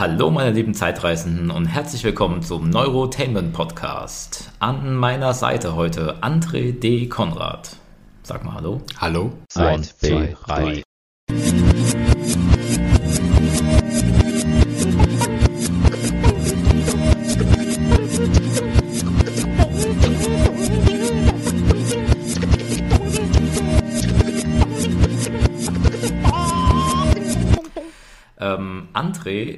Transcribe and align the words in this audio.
Hallo 0.00 0.30
meine 0.30 0.52
lieben 0.52 0.72
Zeitreisenden 0.72 1.50
und 1.50 1.66
herzlich 1.66 2.02
willkommen 2.04 2.40
zum 2.40 2.70
Neurotainment 2.70 3.52
Podcast. 3.52 4.50
An 4.58 4.96
meiner 4.96 5.34
Seite 5.34 5.74
heute 5.76 6.22
André 6.22 6.72
D. 6.72 7.06
Konrad. 7.06 7.76
Sag 8.22 8.42
mal 8.42 8.54
Hallo. 8.54 8.80
Hallo. 8.96 9.30
Eins, 9.54 9.94
zwei, 9.98 10.34
drei. 10.46 10.82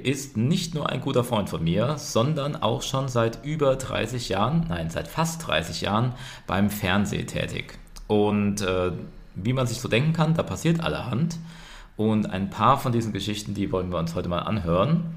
Ist 0.04 0.36
nicht 0.36 0.74
nur 0.74 0.90
ein 0.90 1.00
guter 1.00 1.24
Freund 1.24 1.48
von 1.48 1.62
mir, 1.62 1.96
sondern 1.98 2.56
auch 2.56 2.82
schon 2.82 3.08
seit 3.08 3.44
über 3.44 3.76
30 3.76 4.28
Jahren, 4.28 4.66
nein, 4.68 4.90
seit 4.90 5.08
fast 5.08 5.46
30 5.46 5.80
Jahren 5.80 6.12
beim 6.46 6.70
Fernsehen 6.70 7.26
tätig. 7.26 7.78
Und 8.06 8.62
äh, 8.62 8.92
wie 9.34 9.52
man 9.52 9.66
sich 9.66 9.80
so 9.80 9.88
denken 9.88 10.12
kann, 10.12 10.34
da 10.34 10.42
passiert 10.42 10.80
allerhand. 10.80 11.38
Und 11.96 12.26
ein 12.30 12.50
paar 12.50 12.78
von 12.78 12.92
diesen 12.92 13.12
Geschichten, 13.12 13.54
die 13.54 13.70
wollen 13.70 13.90
wir 13.90 13.98
uns 13.98 14.14
heute 14.14 14.28
mal 14.28 14.40
anhören. 14.40 15.14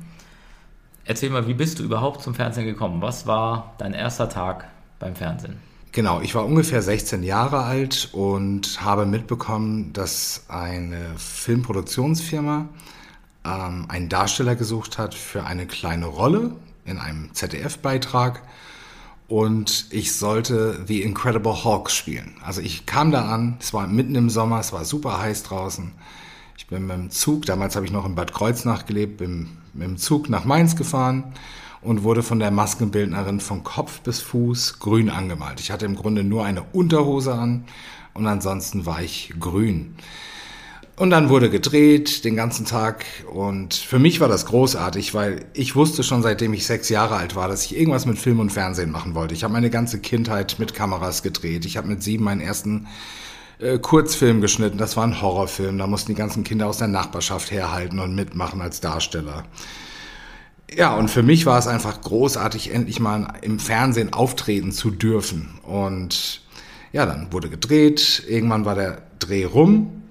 Erzähl 1.05 1.29
mal, 1.29 1.48
wie 1.48 1.54
bist 1.54 1.79
du 1.79 1.84
überhaupt 1.84 2.21
zum 2.21 2.34
Fernsehen 2.34 2.65
gekommen? 2.65 3.02
Was 3.02 3.27
war 3.27 3.76
dein 3.77 3.93
erster 3.93 4.29
Tag 4.29 4.67
beim 4.99 5.15
Fernsehen? 5.15 5.57
Genau, 5.91 6.20
ich 6.20 6.35
war 6.35 6.45
ungefähr 6.45 6.81
16 6.81 7.23
Jahre 7.23 7.63
alt 7.63 8.09
und 8.12 8.84
habe 8.84 9.05
mitbekommen, 9.05 9.93
dass 9.93 10.45
eine 10.49 11.13
Filmproduktionsfirma 11.15 12.67
ähm, 13.45 13.85
einen 13.88 14.09
Darsteller 14.09 14.55
gesucht 14.55 14.98
hat 14.98 15.13
für 15.13 15.45
eine 15.45 15.66
kleine 15.67 16.08
Rolle 16.08 16.55
in 16.85 16.98
einem 16.98 17.34
ZDF-Beitrag 17.34 18.41
und 19.27 19.88
ich 19.90 20.15
sollte 20.15 20.84
The 20.85 21.01
Incredible 21.01 21.63
Hulk 21.63 21.90
spielen. 21.90 22.35
Also 22.43 22.62
ich 22.62 22.85
kam 22.85 23.12
da 23.12 23.26
an, 23.34 23.57
es 23.60 23.73
war 23.73 23.88
mitten 23.88 24.16
im 24.16 24.29
Sommer, 24.29 24.60
es 24.60 24.71
war 24.71 24.85
super 24.85 25.20
heiß 25.20 25.43
draußen. 25.43 25.91
Ich 26.57 26.68
bin 26.68 26.88
mit 26.88 26.98
dem 26.98 27.12
Zug, 27.12 27.46
damals 27.46 27.76
habe 27.76 27.85
ich 27.85 27.91
noch 27.91 28.05
in 28.05 28.16
Bad 28.16 28.34
Kreuznach 28.34 28.85
gelebt, 28.85 29.18
bin 29.18 29.49
mit 29.73 29.88
dem 29.88 29.98
Zug 29.98 30.29
nach 30.29 30.46
Mainz 30.46 30.76
gefahren 30.76 31.34
und 31.82 32.04
wurde 32.04 32.23
von 32.23 32.40
der 32.40 32.51
Maskenbildnerin 32.51 33.40
von 33.40 33.63
Kopf 33.63 34.01
bis 34.01 34.21
Fuß 34.21 34.79
grün 34.79 35.10
angemalt. 35.10 35.60
Ich 35.60 35.71
hatte 35.71 35.85
im 35.85 35.96
Grunde 35.96 36.23
nur 36.23 36.46
eine 36.46 36.63
Unterhose 36.63 37.34
an 37.34 37.66
und 38.13 38.27
ansonsten 38.27 38.85
war 38.85 39.01
ich 39.01 39.34
grün. 39.40 39.96
Und 40.98 41.10
dann 41.10 41.29
wurde 41.29 41.49
gedreht 41.49 42.24
den 42.24 42.38
ganzen 42.38 42.65
Tag 42.65 43.04
und 43.29 43.74
für 43.74 43.99
mich 43.99 44.21
war 44.21 44.29
das 44.29 44.46
großartig, 44.46 45.13
weil 45.13 45.43
ich 45.54 45.76
wusste 45.76 46.04
schon 46.04 46.21
seitdem 46.21 46.54
ich 46.54 46.65
sechs 46.65 46.88
Jahre 46.88 47.18
alt 47.18 47.35
war, 47.35 47.49
dass 47.49 47.65
ich 47.65 47.77
irgendwas 47.77 48.05
mit 48.05 48.18
Film 48.18 48.40
und 48.40 48.49
Fernsehen 48.49 48.91
machen 48.91 49.13
wollte. 49.13 49.34
Ich 49.34 49.43
habe 49.43 49.51
meine 49.51 49.70
ganze 49.70 49.99
Kindheit 49.99 50.55
mit 50.57 50.73
Kameras 50.73 51.21
gedreht. 51.21 51.66
Ich 51.66 51.76
habe 51.76 51.90
mit 51.90 52.01
sieben 52.01 52.23
meinen 52.23 52.40
ersten 52.40 52.88
äh, 53.60 53.77
Kurzfilm 53.77 54.40
geschnitten. 54.40 54.77
Das 54.77 54.96
war 54.96 55.04
ein 55.04 55.21
Horrorfilm. 55.21 55.77
Da 55.77 55.85
mussten 55.85 56.13
die 56.13 56.18
ganzen 56.18 56.46
Kinder 56.46 56.68
aus 56.68 56.77
der 56.77 56.88
Nachbarschaft 56.88 57.51
herhalten 57.51 57.99
und 57.99 58.16
mitmachen 58.16 58.62
als 58.62 58.79
Darsteller. 58.79 59.43
Ja, 60.73 60.96
und 60.96 61.10
für 61.10 61.23
mich 61.23 61.46
war 61.46 61.60
es 61.60 61.68
einfach 61.68 61.99
großartig, 61.99 62.73
endlich 62.73 63.01
mal 63.01 63.34
im 63.41 63.60
Fernsehen 63.60 64.13
auftreten 64.13 64.72
zu 64.72 64.91
dürfen. 64.91 65.59
Und 65.63 66.41
ja, 66.94 67.06
dann 67.06 67.34
wurde 67.34 67.50
gedreht. 67.50 68.23
Irgendwann 68.29 68.63
war 68.63 68.75
der 68.75 69.01
Dreh 69.19 69.44
rum 69.44 70.03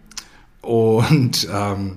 und 0.64 1.48
ähm, 1.52 1.96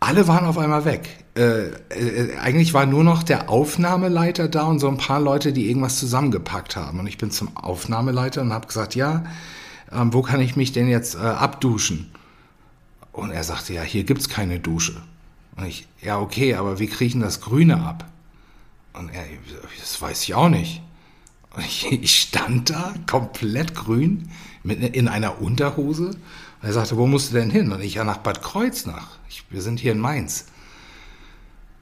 alle 0.00 0.28
waren 0.28 0.44
auf 0.44 0.58
einmal 0.58 0.84
weg. 0.84 1.24
Äh, 1.36 1.68
äh, 1.90 2.36
eigentlich 2.38 2.74
war 2.74 2.86
nur 2.86 3.04
noch 3.04 3.22
der 3.22 3.50
Aufnahmeleiter 3.50 4.48
da 4.48 4.64
und 4.64 4.78
so 4.78 4.88
ein 4.88 4.96
paar 4.96 5.20
Leute, 5.20 5.52
die 5.52 5.68
irgendwas 5.68 5.98
zusammengepackt 5.98 6.76
haben. 6.76 7.00
Und 7.00 7.06
ich 7.06 7.18
bin 7.18 7.30
zum 7.30 7.56
Aufnahmeleiter 7.56 8.42
und 8.42 8.52
habe 8.52 8.66
gesagt, 8.66 8.94
ja, 8.94 9.24
ähm, 9.92 10.12
wo 10.12 10.22
kann 10.22 10.40
ich 10.40 10.56
mich 10.56 10.72
denn 10.72 10.88
jetzt 10.88 11.14
äh, 11.14 11.18
abduschen? 11.18 12.10
Und 13.12 13.30
er 13.30 13.44
sagte, 13.44 13.74
ja, 13.74 13.82
hier 13.82 14.04
gibt's 14.04 14.28
keine 14.28 14.60
Dusche. 14.60 15.00
Und 15.56 15.66
ich, 15.66 15.86
ja, 16.02 16.18
okay, 16.18 16.54
aber 16.54 16.78
ich 17.06 17.12
denn 17.12 17.22
das 17.22 17.40
Grüne 17.40 17.82
ab? 17.82 18.06
Und 18.92 19.10
er, 19.10 19.24
das 19.78 20.00
weiß 20.00 20.22
ich 20.22 20.34
auch 20.34 20.48
nicht. 20.48 20.82
Und 21.54 21.64
ich, 21.64 21.90
ich 21.90 22.18
stand 22.18 22.70
da 22.70 22.94
komplett 23.06 23.74
grün 23.74 24.30
mit, 24.62 24.82
in 24.94 25.08
einer 25.08 25.40
Unterhose 25.40 26.16
er 26.66 26.72
sagte, 26.72 26.96
wo 26.96 27.06
musst 27.06 27.30
du 27.30 27.34
denn 27.36 27.50
hin? 27.50 27.72
Und 27.72 27.80
ich, 27.82 27.94
ja, 27.94 28.04
nach 28.04 28.18
Bad 28.18 28.42
Kreuznach. 28.42 29.18
Ich, 29.28 29.44
wir 29.50 29.62
sind 29.62 29.78
hier 29.78 29.92
in 29.92 29.98
Mainz. 29.98 30.46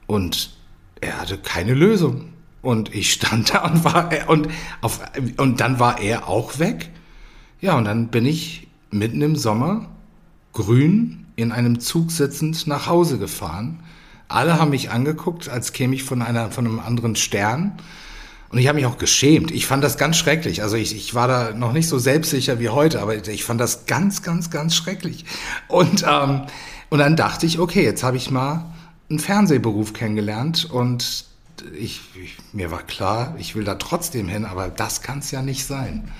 Und 0.07 0.55
er 1.01 1.19
hatte 1.19 1.37
keine 1.37 1.73
Lösung. 1.73 2.29
Und 2.61 2.93
ich 2.93 3.11
stand 3.11 3.51
da 3.53 3.65
und 3.65 3.83
war, 3.83 4.09
und, 4.27 4.47
auf, 4.81 4.99
und 5.37 5.59
dann 5.59 5.79
war 5.79 5.99
er 5.99 6.27
auch 6.27 6.59
weg. 6.59 6.91
Ja, 7.61 7.77
und 7.77 7.85
dann 7.85 8.09
bin 8.09 8.25
ich 8.25 8.67
mitten 8.91 9.21
im 9.21 9.35
Sommer 9.35 9.89
grün 10.53 11.25
in 11.35 11.51
einem 11.51 11.79
Zug 11.79 12.11
sitzend 12.11 12.67
nach 12.67 12.87
Hause 12.87 13.17
gefahren. 13.17 13.83
Alle 14.27 14.59
haben 14.59 14.71
mich 14.71 14.89
angeguckt, 14.89 15.49
als 15.49 15.73
käme 15.73 15.95
ich 15.95 16.03
von 16.03 16.21
einer, 16.21 16.51
von 16.51 16.65
einem 16.65 16.79
anderen 16.79 17.15
Stern. 17.15 17.77
Und 18.49 18.59
ich 18.59 18.67
habe 18.67 18.77
mich 18.77 18.85
auch 18.85 18.97
geschämt. 18.97 19.51
Ich 19.51 19.65
fand 19.65 19.83
das 19.83 19.97
ganz 19.97 20.17
schrecklich. 20.17 20.61
Also 20.61 20.75
ich, 20.75 20.95
ich 20.95 21.13
war 21.13 21.27
da 21.27 21.51
noch 21.51 21.73
nicht 21.73 21.87
so 21.87 21.97
selbstsicher 21.99 22.59
wie 22.59 22.69
heute, 22.69 23.01
aber 23.01 23.27
ich 23.27 23.43
fand 23.43 23.59
das 23.59 23.85
ganz, 23.85 24.21
ganz, 24.21 24.49
ganz 24.49 24.75
schrecklich. 24.75 25.25
Und, 25.67 26.05
ähm, 26.07 26.43
und 26.89 26.99
dann 26.99 27.15
dachte 27.15 27.45
ich, 27.45 27.59
okay, 27.59 27.83
jetzt 27.83 28.03
habe 28.03 28.17
ich 28.17 28.29
mal 28.31 28.65
einen 29.09 29.19
Fernsehberuf 29.19 29.93
kennengelernt 29.93 30.65
und 30.71 31.25
ich, 31.77 32.01
ich, 32.21 32.37
mir 32.53 32.71
war 32.71 32.83
klar, 32.83 33.35
ich 33.37 33.55
will 33.55 33.63
da 33.63 33.75
trotzdem 33.75 34.27
hin, 34.27 34.45
aber 34.45 34.67
das 34.69 35.01
kann 35.01 35.19
es 35.19 35.31
ja 35.31 35.41
nicht 35.41 35.65
sein. 35.65 36.11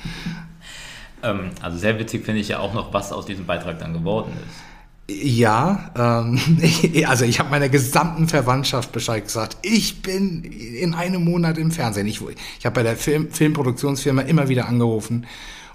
Ähm, 1.23 1.51
also 1.61 1.77
sehr 1.77 1.99
witzig 1.99 2.25
finde 2.25 2.41
ich 2.41 2.49
ja 2.49 2.59
auch 2.59 2.73
noch, 2.73 2.93
was 2.93 3.11
aus 3.11 3.25
diesem 3.25 3.45
Beitrag 3.45 3.79
dann 3.79 3.93
geworden 3.93 4.31
ist. 4.47 4.64
Ja, 5.07 5.91
ähm, 5.95 6.39
also 7.05 7.25
ich 7.25 7.39
habe 7.39 7.51
meiner 7.51 7.69
gesamten 7.69 8.27
Verwandtschaft 8.27 8.91
Bescheid 8.91 9.23
gesagt. 9.23 9.57
Ich 9.61 10.01
bin 10.01 10.43
in 10.43 10.95
einem 10.95 11.23
Monat 11.23 11.59
im 11.59 11.69
Fernsehen. 11.69 12.07
Ich, 12.07 12.21
ich 12.59 12.65
habe 12.65 12.73
bei 12.73 12.83
der 12.83 12.95
Film, 12.97 13.29
Filmproduktionsfirma 13.29 14.23
immer 14.23 14.49
wieder 14.49 14.67
angerufen, 14.67 15.27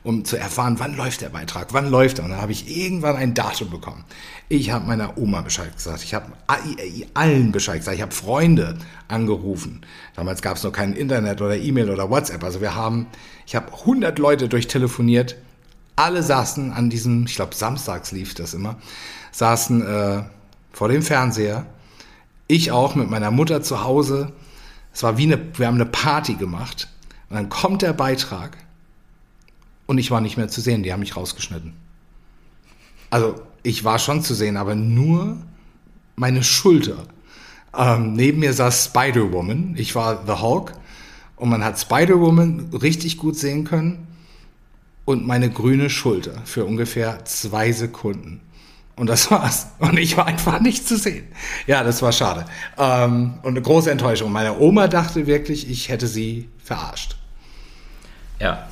um 0.02 0.24
zu 0.24 0.36
erfahren, 0.36 0.76
wann 0.78 0.96
läuft 0.96 1.20
der 1.20 1.28
Beitrag, 1.28 1.68
wann 1.72 1.90
läuft 1.90 2.18
er. 2.18 2.24
Und 2.24 2.30
dann 2.30 2.42
habe 2.42 2.50
ich 2.50 2.76
irgendwann 2.76 3.14
ein 3.14 3.34
Datum 3.34 3.70
bekommen. 3.70 4.04
Ich 4.48 4.72
habe 4.72 4.88
meiner 4.88 5.16
Oma 5.16 5.42
Bescheid 5.42 5.76
gesagt. 5.76 6.02
Ich 6.02 6.12
habe 6.12 6.32
allen 7.14 7.52
Bescheid 7.52 7.78
gesagt. 7.78 7.96
Ich 7.96 8.02
habe 8.02 8.12
Freunde 8.12 8.78
angerufen. 9.06 9.82
Damals 10.16 10.42
gab 10.42 10.56
es 10.56 10.64
noch 10.64 10.72
kein 10.72 10.94
Internet 10.94 11.40
oder 11.40 11.56
E-Mail 11.56 11.90
oder 11.90 12.10
WhatsApp. 12.10 12.42
Also 12.42 12.60
wir 12.60 12.74
haben, 12.74 13.06
ich 13.46 13.54
habe 13.54 13.72
100 13.72 14.18
Leute 14.18 14.48
durchtelefoniert. 14.48 15.36
Alle 16.00 16.22
saßen 16.22 16.72
an 16.72 16.90
diesem, 16.90 17.26
ich 17.26 17.34
glaube 17.36 17.54
samstags 17.54 18.12
lief 18.12 18.34
das 18.34 18.54
immer 18.54 18.76
saßen 19.32 19.86
äh, 19.86 20.22
vor 20.72 20.88
dem 20.88 21.02
Fernseher. 21.02 21.66
Ich 22.46 22.72
auch 22.72 22.94
mit 22.94 23.10
meiner 23.10 23.30
Mutter 23.30 23.62
zu 23.62 23.84
Hause. 23.84 24.32
Es 24.92 25.02
war 25.02 25.18
wie 25.18 25.24
eine, 25.24 25.40
wir 25.54 25.66
haben 25.66 25.76
eine 25.76 25.86
Party 25.86 26.34
gemacht. 26.34 26.88
Und 27.28 27.36
dann 27.36 27.48
kommt 27.48 27.82
der 27.82 27.92
Beitrag 27.92 28.56
und 29.86 29.98
ich 29.98 30.10
war 30.10 30.20
nicht 30.20 30.36
mehr 30.36 30.48
zu 30.48 30.60
sehen. 30.60 30.82
Die 30.82 30.92
haben 30.92 31.00
mich 31.00 31.16
rausgeschnitten. 31.16 31.74
Also 33.10 33.40
ich 33.62 33.84
war 33.84 33.98
schon 33.98 34.22
zu 34.22 34.34
sehen, 34.34 34.56
aber 34.56 34.74
nur 34.74 35.36
meine 36.16 36.42
Schulter. 36.42 37.06
Ähm, 37.76 38.14
neben 38.14 38.40
mir 38.40 38.52
saß 38.52 38.86
Spider-Woman. 38.86 39.76
Ich 39.76 39.94
war 39.94 40.24
The 40.26 40.42
Hulk 40.42 40.72
und 41.36 41.48
man 41.48 41.64
hat 41.64 41.78
Spider-Woman 41.78 42.70
richtig 42.74 43.16
gut 43.16 43.36
sehen 43.36 43.64
können 43.64 44.08
und 45.10 45.26
meine 45.26 45.50
grüne 45.50 45.90
Schulter 45.90 46.42
für 46.44 46.64
ungefähr 46.64 47.24
zwei 47.24 47.72
Sekunden. 47.72 48.40
Und 48.96 49.08
das 49.08 49.30
war's. 49.30 49.68
Und 49.78 49.98
ich 49.98 50.16
war 50.16 50.26
einfach 50.26 50.60
nicht 50.60 50.86
zu 50.86 50.96
sehen. 50.96 51.26
Ja, 51.66 51.82
das 51.82 52.02
war 52.02 52.12
schade. 52.12 52.44
Ähm, 52.78 53.34
und 53.42 53.52
eine 53.52 53.62
große 53.62 53.90
Enttäuschung. 53.90 54.30
Meine 54.30 54.58
Oma 54.58 54.88
dachte 54.88 55.26
wirklich, 55.26 55.70
ich 55.70 55.88
hätte 55.88 56.06
sie 56.06 56.48
verarscht. 56.62 57.16
Ja, 58.38 58.68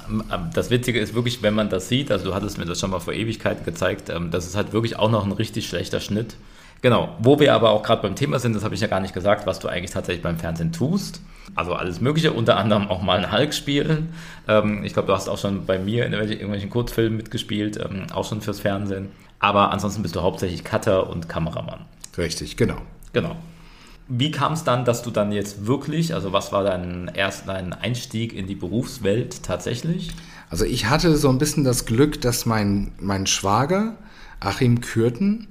das 0.55 0.71
Witzige 0.71 0.99
ist 0.99 1.15
wirklich, 1.15 1.43
wenn 1.43 1.55
man 1.55 1.69
das 1.69 1.89
sieht, 1.89 2.11
also 2.11 2.27
du 2.27 2.35
hattest 2.35 2.57
mir 2.57 2.65
das 2.65 2.81
schon 2.81 2.91
mal 2.91 3.01
vor 3.01 3.13
Ewigkeiten 3.13 3.65
gezeigt, 3.65 4.09
ähm, 4.09 4.31
das 4.31 4.47
ist 4.47 4.57
halt 4.57 4.73
wirklich 4.73 4.97
auch 4.97 5.11
noch 5.11 5.27
ein 5.27 5.33
richtig 5.33 5.67
schlechter 5.69 6.01
Schnitt. 6.01 6.37
Genau, 6.81 7.17
wo 7.19 7.41
wir 7.41 7.55
aber 7.55 7.71
auch 7.71 7.83
gerade 7.83 8.03
beim 8.03 8.15
Thema 8.15 8.39
sind, 8.39 8.55
das 8.55 8.65
habe 8.65 8.75
ich 8.75 8.81
ja 8.81 8.87
gar 8.87 9.01
nicht 9.01 9.15
gesagt, 9.15 9.47
was 9.47 9.59
du 9.59 9.69
eigentlich 9.69 9.91
tatsächlich 9.91 10.23
beim 10.23 10.39
Fernsehen 10.39 10.73
tust. 10.73 11.21
Also 11.55 11.75
alles 11.75 12.01
Mögliche, 12.01 12.33
unter 12.33 12.57
anderem 12.57 12.89
auch 12.89 13.03
mal 13.03 13.19
einen 13.19 13.33
Hulk 13.33 13.53
spielen. 13.53 14.13
Ähm, 14.47 14.85
ich 14.85 14.93
glaube, 14.93 15.09
du 15.09 15.15
hast 15.15 15.29
auch 15.29 15.39
schon 15.39 15.67
bei 15.67 15.79
mir 15.79 16.07
in 16.07 16.13
irgendwelchen 16.13 16.71
Kurzfilmen 16.71 17.17
mitgespielt, 17.17 17.79
ähm, 17.79 18.07
auch 18.13 18.29
schon 18.29 18.43
fürs 18.43 18.61
Fernsehen. 18.61 19.09
Aber 19.41 19.73
ansonsten 19.73 20.03
bist 20.03 20.15
du 20.15 20.23
hauptsächlich 20.23 20.63
Cutter 20.63 21.09
und 21.09 21.29
Kameramann. 21.29 21.87
Richtig, 22.17 22.57
genau. 22.57 22.77
Genau. 23.13 23.37
Wie 24.09 24.31
kam 24.31 24.55
es 24.55 24.65
dann, 24.65 24.85
dass 24.85 25.03
du 25.03 25.11
dann 25.11 25.33
jetzt 25.33 25.67
wirklich, 25.67 26.15
also 26.15 26.33
was 26.33 26.53
war 26.53 26.65
dein 26.65 27.11
erster 27.13 27.53
dein 27.53 27.73
Einstieg 27.73 28.33
in 28.33 28.47
die 28.47 28.55
Berufswelt 28.55 29.43
tatsächlich? 29.43 30.13
Also 30.51 30.65
ich 30.65 30.87
hatte 30.87 31.17
so 31.17 31.29
ein 31.29 31.39
bisschen 31.39 31.65
das 31.65 31.85
Glück, 31.85 32.21
dass 32.21 32.47
mein, 32.47 32.93
mein 33.01 33.27
Schwager, 33.27 33.97
Achim 34.41 34.81
Kürten, 34.81 35.49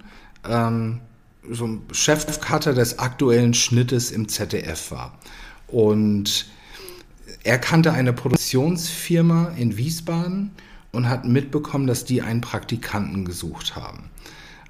ähm, 0.48 1.02
so 1.50 1.66
ein 1.66 1.82
Chefcutter 1.92 2.74
des 2.74 3.00
aktuellen 3.00 3.54
Schnittes 3.54 4.12
im 4.12 4.28
ZDF 4.28 4.92
war. 4.92 5.18
Und 5.68 6.48
er 7.44 7.60
kannte 7.60 7.94
eine 7.94 8.14
Produktionsfirma 8.14 9.54
in 9.58 9.78
Wiesbaden 9.78 10.52
und 10.92 11.10
hat 11.10 11.26
mitbekommen, 11.26 11.88
dass 11.88 12.06
die 12.06 12.22
einen 12.22 12.42
Praktikanten 12.42 13.26
gesucht 13.26 13.76
haben. 13.76 14.10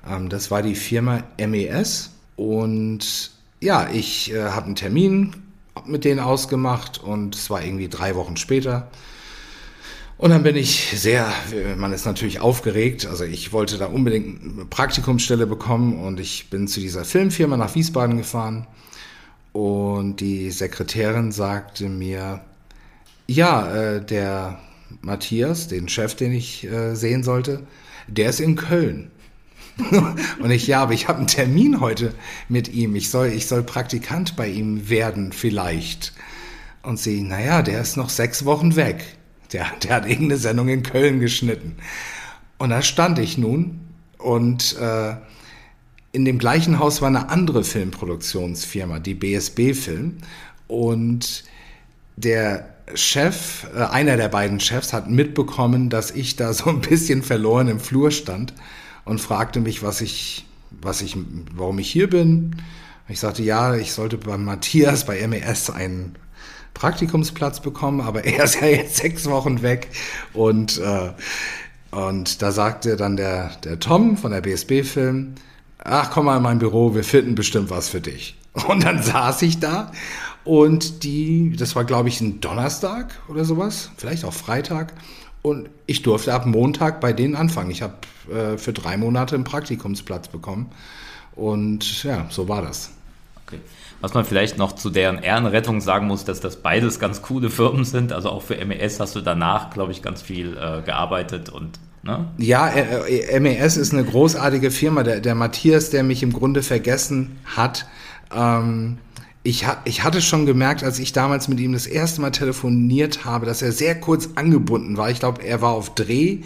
Ähm, 0.07 0.29
das 0.29 0.51
war 0.51 0.61
die 0.61 0.75
Firma 0.75 1.23
MES 1.37 2.11
und 2.35 3.31
ja, 3.59 3.89
ich 3.91 4.31
äh, 4.33 4.43
habe 4.49 4.67
einen 4.67 4.75
Termin 4.75 5.35
mit 5.85 6.05
denen 6.05 6.19
ausgemacht 6.19 7.01
und 7.01 7.35
es 7.35 7.49
war 7.49 7.63
irgendwie 7.63 7.87
drei 7.87 8.15
Wochen 8.15 8.37
später. 8.37 8.89
Und 10.17 10.31
dann 10.31 10.41
bin 10.41 10.55
ich 10.55 10.99
sehr, 10.99 11.31
man 11.77 11.93
ist 11.93 12.05
natürlich 12.05 12.39
aufgeregt, 12.39 13.05
also 13.05 13.23
ich 13.23 13.53
wollte 13.53 13.77
da 13.77 13.85
unbedingt 13.85 14.41
eine 14.41 14.65
Praktikumsstelle 14.65 15.45
bekommen 15.45 15.99
und 15.99 16.19
ich 16.19 16.49
bin 16.49 16.67
zu 16.67 16.79
dieser 16.79 17.05
Filmfirma 17.05 17.55
nach 17.55 17.75
Wiesbaden 17.75 18.17
gefahren 18.17 18.65
und 19.53 20.17
die 20.19 20.49
Sekretärin 20.49 21.31
sagte 21.31 21.87
mir, 21.87 22.41
ja, 23.27 23.71
äh, 23.75 24.05
der 24.05 24.59
Matthias, 25.01 25.67
den 25.67 25.87
Chef, 25.87 26.15
den 26.15 26.31
ich 26.31 26.63
äh, 26.63 26.95
sehen 26.95 27.23
sollte, 27.23 27.67
der 28.07 28.29
ist 28.29 28.39
in 28.39 28.55
Köln. 28.55 29.11
und 30.39 30.49
ich, 30.49 30.65
ja, 30.65 30.81
aber 30.81 30.93
ich 30.93 31.07
habe 31.07 31.19
einen 31.19 31.27
Termin 31.27 31.79
heute 31.79 32.13
mit 32.49 32.73
ihm. 32.73 32.95
Ich 32.95 33.11
soll, 33.11 33.27
ich 33.27 33.45
soll 33.45 33.61
Praktikant 33.61 34.35
bei 34.35 34.47
ihm 34.47 34.89
werden, 34.89 35.31
vielleicht. 35.31 36.13
Und 36.81 36.99
sie, 36.99 37.21
naja, 37.21 37.61
der 37.61 37.81
ist 37.81 37.97
noch 37.97 38.09
sechs 38.09 38.45
Wochen 38.45 38.75
weg. 38.75 39.16
Der, 39.53 39.67
der 39.83 39.95
hat 39.95 40.05
irgendeine 40.05 40.37
Sendung 40.37 40.67
in 40.69 40.83
Köln 40.83 41.19
geschnitten. 41.19 41.77
Und 42.57 42.69
da 42.69 42.81
stand 42.81 43.19
ich 43.19 43.37
nun 43.37 43.79
und 44.17 44.77
äh, 44.79 45.15
in 46.11 46.25
dem 46.25 46.39
gleichen 46.39 46.79
Haus 46.79 47.01
war 47.01 47.09
eine 47.09 47.29
andere 47.29 47.63
Filmproduktionsfirma, 47.63 48.99
die 48.99 49.13
BSB 49.13 49.73
Film. 49.73 50.17
Und 50.67 51.43
der 52.15 52.73
Chef, 52.95 53.67
äh, 53.75 53.83
einer 53.83 54.17
der 54.17 54.29
beiden 54.29 54.59
Chefs, 54.59 54.93
hat 54.93 55.09
mitbekommen, 55.09 55.89
dass 55.89 56.11
ich 56.11 56.35
da 56.35 56.53
so 56.53 56.69
ein 56.69 56.81
bisschen 56.81 57.21
verloren 57.21 57.67
im 57.67 57.79
Flur 57.79 58.11
stand 58.11 58.53
und 59.05 59.21
fragte 59.21 59.59
mich, 59.59 59.83
was 59.83 60.01
ich, 60.01 60.45
was 60.81 61.01
ich, 61.01 61.15
warum 61.53 61.79
ich 61.79 61.91
hier 61.91 62.09
bin. 62.09 62.55
Ich 63.07 63.19
sagte, 63.19 63.43
ja, 63.43 63.75
ich 63.75 63.93
sollte 63.93 64.17
bei 64.17 64.37
Matthias 64.37 65.05
bei 65.05 65.25
MES 65.27 65.69
einen 65.69 66.15
Praktikumsplatz 66.77 67.59
bekommen, 67.59 68.01
aber 68.01 68.23
er 68.25 68.43
ist 68.43 68.61
ja 68.61 68.67
jetzt 68.67 68.97
sechs 68.97 69.29
Wochen 69.29 69.61
weg 69.61 69.89
und 70.33 70.77
äh, 70.77 71.11
und 71.89 72.41
da 72.41 72.51
sagte 72.51 72.97
dann 72.97 73.15
der, 73.15 73.51
der 73.63 73.79
Tom 73.79 74.17
von 74.17 74.31
der 74.31 74.41
BSB 74.41 74.83
Film, 74.83 75.35
ach 75.79 76.11
komm 76.11 76.25
mal 76.25 76.37
in 76.37 76.43
mein 76.43 76.59
Büro, 76.59 76.93
wir 76.93 77.03
finden 77.03 77.33
bestimmt 77.33 77.69
was 77.69 77.89
für 77.89 78.01
dich. 78.01 78.35
Und 78.67 78.83
dann 78.83 79.03
saß 79.03 79.43
ich 79.43 79.59
da 79.59 79.91
und 80.43 81.03
die, 81.03 81.55
das 81.55 81.75
war 81.75 81.83
glaube 81.85 82.09
ich 82.09 82.21
ein 82.21 82.41
Donnerstag 82.41 83.13
oder 83.27 83.45
sowas, 83.45 83.91
vielleicht 83.97 84.25
auch 84.25 84.33
Freitag. 84.33 84.93
Und 85.43 85.69
ich 85.85 86.01
durfte 86.01 86.33
ab 86.33 86.45
Montag 86.45 86.99
bei 86.99 87.13
denen 87.13 87.35
anfangen. 87.35 87.69
Ich 87.69 87.83
habe 87.83 87.93
äh, 88.33 88.57
für 88.57 88.73
drei 88.73 88.97
Monate 88.97 89.35
einen 89.35 89.43
Praktikumsplatz 89.43 90.27
bekommen. 90.27 90.71
Und 91.35 92.03
ja, 92.03 92.25
so 92.29 92.47
war 92.47 92.63
das. 92.63 92.89
Okay. 93.45 93.59
Was 93.99 94.13
man 94.13 94.25
vielleicht 94.25 94.57
noch 94.57 94.73
zu 94.73 94.89
deren 94.89 95.19
Ehrenrettung 95.19 95.81
sagen 95.81 96.07
muss, 96.07 96.23
dass 96.23 96.39
das 96.39 96.57
beides 96.57 96.99
ganz 96.99 97.21
coole 97.21 97.49
Firmen 97.49 97.83
sind. 97.83 98.13
Also 98.13 98.29
auch 98.29 98.43
für 98.43 98.63
MES 98.63 98.99
hast 98.99 99.15
du 99.15 99.21
danach, 99.21 99.71
glaube 99.71 99.91
ich, 99.91 100.01
ganz 100.03 100.21
viel 100.21 100.55
äh, 100.57 100.81
gearbeitet 100.83 101.49
und 101.49 101.79
Ne? 102.03 102.25
Ja, 102.37 102.69
äh, 102.69 103.35
äh, 103.35 103.39
MES 103.39 103.75
ist 103.75 103.91
eine 103.91 104.05
großartige 104.05 104.71
Firma. 104.71 105.03
Der, 105.03 105.19
der 105.19 105.35
Matthias, 105.35 105.89
der 105.89 106.03
mich 106.03 106.23
im 106.23 106.31
Grunde 106.31 106.63
vergessen 106.63 107.37
hat, 107.43 107.85
ähm, 108.33 108.97
ich, 109.43 109.65
ich 109.85 110.03
hatte 110.03 110.21
schon 110.21 110.45
gemerkt, 110.45 110.83
als 110.83 110.99
ich 110.99 111.11
damals 111.11 111.47
mit 111.47 111.59
ihm 111.59 111.73
das 111.73 111.85
erste 111.85 112.21
Mal 112.21 112.31
telefoniert 112.31 113.25
habe, 113.25 113.45
dass 113.45 113.61
er 113.61 113.71
sehr 113.71 113.99
kurz 113.99 114.29
angebunden 114.35 114.97
war. 114.97 115.09
Ich 115.09 115.19
glaube, 115.19 115.43
er 115.43 115.61
war 115.61 115.71
auf 115.71 115.95
Dreh 115.95 116.39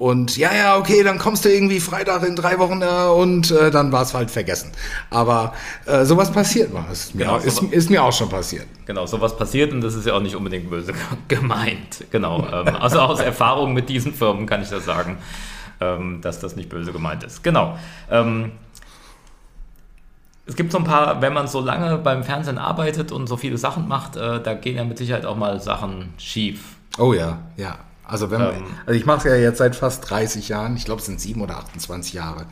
und 0.00 0.38
ja, 0.38 0.54
ja, 0.54 0.78
okay, 0.78 1.02
dann 1.02 1.18
kommst 1.18 1.44
du 1.44 1.50
irgendwie 1.50 1.78
Freitag 1.78 2.26
in 2.26 2.34
drei 2.34 2.58
Wochen 2.58 2.80
äh, 2.80 2.86
und 2.86 3.50
äh, 3.50 3.70
dann 3.70 3.92
war 3.92 4.00
es 4.00 4.14
halt 4.14 4.30
vergessen. 4.30 4.72
Aber 5.10 5.52
äh, 5.84 6.06
sowas 6.06 6.32
passiert 6.32 6.72
mal. 6.72 6.90
Ist 6.90 7.14
mir, 7.14 7.24
genau, 7.24 7.36
auch, 7.36 7.44
ist, 7.44 7.62
ist, 7.64 7.90
mir 7.90 8.02
auch 8.02 8.12
schon 8.12 8.30
passiert. 8.30 8.64
Genau, 8.86 9.04
sowas 9.04 9.36
passiert 9.36 9.74
und 9.74 9.82
das 9.82 9.92
ist 9.92 10.06
ja 10.06 10.14
auch 10.14 10.22
nicht 10.22 10.34
unbedingt 10.34 10.70
böse 10.70 10.94
gemeint. 11.28 12.06
Genau. 12.10 12.38
Ähm, 12.50 12.76
also 12.76 12.98
aus 13.00 13.20
Erfahrung 13.20 13.74
mit 13.74 13.90
diesen 13.90 14.14
Firmen 14.14 14.46
kann 14.46 14.62
ich 14.62 14.70
das 14.70 14.86
sagen, 14.86 15.18
ähm, 15.82 16.22
dass 16.22 16.40
das 16.40 16.56
nicht 16.56 16.70
böse 16.70 16.92
gemeint 16.92 17.22
ist. 17.22 17.44
Genau. 17.44 17.78
Ähm, 18.10 18.52
es 20.46 20.56
gibt 20.56 20.72
so 20.72 20.78
ein 20.78 20.84
paar, 20.84 21.20
wenn 21.20 21.34
man 21.34 21.46
so 21.46 21.60
lange 21.60 21.98
beim 21.98 22.24
Fernsehen 22.24 22.56
arbeitet 22.56 23.12
und 23.12 23.26
so 23.26 23.36
viele 23.36 23.58
Sachen 23.58 23.86
macht, 23.86 24.16
äh, 24.16 24.42
da 24.42 24.54
gehen 24.54 24.76
ja 24.76 24.84
mit 24.84 24.96
Sicherheit 24.96 25.26
auch 25.26 25.36
mal 25.36 25.60
Sachen 25.60 26.14
schief. 26.16 26.76
Oh 26.96 27.12
ja, 27.12 27.40
ja. 27.58 27.76
Also, 28.10 28.30
wenn, 28.30 28.40
ähm, 28.40 28.64
also 28.86 28.98
ich 28.98 29.06
mache 29.06 29.18
es 29.18 29.24
ja 29.24 29.36
jetzt 29.36 29.58
seit 29.58 29.76
fast 29.76 30.10
30 30.10 30.48
Jahren. 30.48 30.76
Ich 30.76 30.84
glaube, 30.84 31.00
es 31.00 31.06
sind 31.06 31.20
sieben 31.20 31.40
oder 31.42 31.58
28 31.58 32.12
Jahre. 32.12 32.46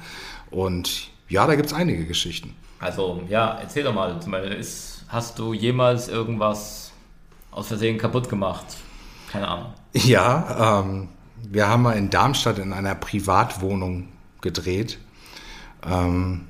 Und 0.50 1.10
ja, 1.28 1.46
da 1.46 1.56
gibt 1.56 1.66
es 1.66 1.74
einige 1.74 2.06
Geschichten. 2.06 2.54
Also, 2.78 3.22
ja, 3.28 3.58
erzähl 3.60 3.82
doch 3.82 3.92
mal. 3.92 4.20
Zum 4.20 4.32
Beispiel, 4.32 4.52
ist, 4.52 5.04
hast 5.08 5.38
du 5.38 5.52
jemals 5.52 6.08
irgendwas 6.08 6.92
aus 7.50 7.66
Versehen 7.66 7.98
kaputt 7.98 8.28
gemacht? 8.28 8.66
Keine 9.32 9.48
Ahnung. 9.48 9.72
Ja, 9.94 10.80
ähm, 10.80 11.08
wir 11.42 11.68
haben 11.68 11.82
mal 11.82 11.96
in 11.96 12.08
Darmstadt 12.08 12.58
in 12.58 12.72
einer 12.72 12.94
Privatwohnung 12.94 14.08
gedreht. 14.40 14.98
Ähm, 15.84 16.46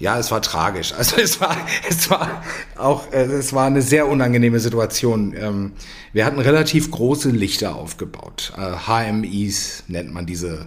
ja, 0.00 0.18
es 0.18 0.30
war 0.30 0.40
tragisch. 0.40 0.92
Also 0.94 1.16
es 1.16 1.40
war, 1.40 1.56
es 1.88 2.10
war 2.10 2.42
auch, 2.76 3.12
äh, 3.12 3.24
es 3.24 3.52
war 3.52 3.66
eine 3.66 3.82
sehr 3.82 4.08
unangenehme 4.08 4.58
Situation. 4.58 5.34
Ähm, 5.36 5.72
wir 6.12 6.24
hatten 6.24 6.40
relativ 6.40 6.90
große 6.90 7.30
Lichter 7.30 7.76
aufgebaut. 7.76 8.52
HMIs 8.56 9.80
äh, 9.80 9.92
nennt 9.92 10.12
man 10.12 10.24
diese, 10.26 10.66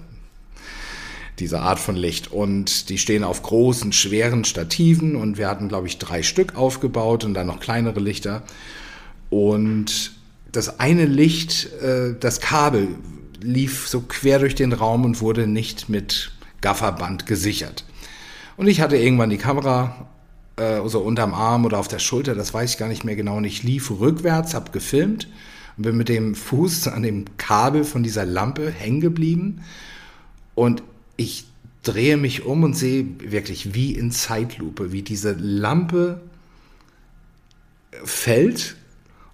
diese 1.40 1.62
Art 1.62 1.80
von 1.80 1.96
Licht. 1.96 2.32
Und 2.32 2.90
die 2.90 3.00
stehen 3.00 3.24
auf 3.24 3.42
großen, 3.42 3.92
schweren 3.92 4.46
Stativen. 4.46 5.16
Und 5.16 5.40
wir 5.40 5.50
hatten, 5.50 5.68
glaube 5.68 5.88
ich, 5.88 5.98
drei 5.98 6.22
Stück 6.22 6.56
aufgebaut 6.56 7.26
und 7.26 7.34
dann 7.34 7.48
noch 7.48 7.60
kleinere 7.60 8.00
Lichter. 8.00 8.44
Und 9.32 10.12
das 10.52 10.80
eine 10.80 11.06
Licht, 11.06 11.74
äh, 11.82 12.14
das 12.20 12.40
Kabel 12.40 12.90
lief 13.42 13.88
so 13.88 14.02
quer 14.02 14.38
durch 14.38 14.54
den 14.54 14.74
Raum 14.74 15.06
und 15.06 15.22
wurde 15.22 15.48
nicht 15.48 15.90
mit 15.90 16.32
Gafferband 16.62 17.26
gesichert. 17.26 17.84
Und 18.58 18.68
ich 18.68 18.82
hatte 18.82 18.98
irgendwann 18.98 19.30
die 19.30 19.38
Kamera 19.38 20.08
äh, 20.56 20.88
so 20.88 21.00
unterm 21.00 21.34
Arm 21.34 21.66
oder 21.66 21.80
auf 21.80 21.88
der 21.88 22.00
Schulter, 22.00 22.36
das 22.36 22.54
weiß 22.54 22.72
ich 22.72 22.78
gar 22.78 22.88
nicht 22.88 23.04
mehr 23.04 23.16
genau. 23.16 23.38
Und 23.38 23.46
ich 23.46 23.64
lief 23.64 23.92
rückwärts, 23.92 24.54
habe 24.54 24.72
gefilmt 24.72 25.28
und 25.78 25.84
bin 25.84 25.98
mit 25.98 26.10
dem 26.10 26.36
Fuß 26.36 26.88
an 26.88 27.04
dem 27.04 27.26
Kabel 27.38 27.84
von 27.84 28.04
dieser 28.04 28.26
Lampe 28.26 28.70
hängen 28.70 29.02
geblieben. 29.02 29.64
Und 30.56 30.84
ich 31.18 31.46
drehe 31.82 32.18
mich 32.18 32.46
um 32.46 32.64
und 32.64 32.76
sehe 32.76 33.06
wirklich 33.20 33.74
wie 33.74 33.94
in 33.94 34.12
Zeitlupe, 34.12 34.92
wie 34.92 35.02
diese 35.02 35.34
Lampe 35.34 36.22
fällt 38.04 38.76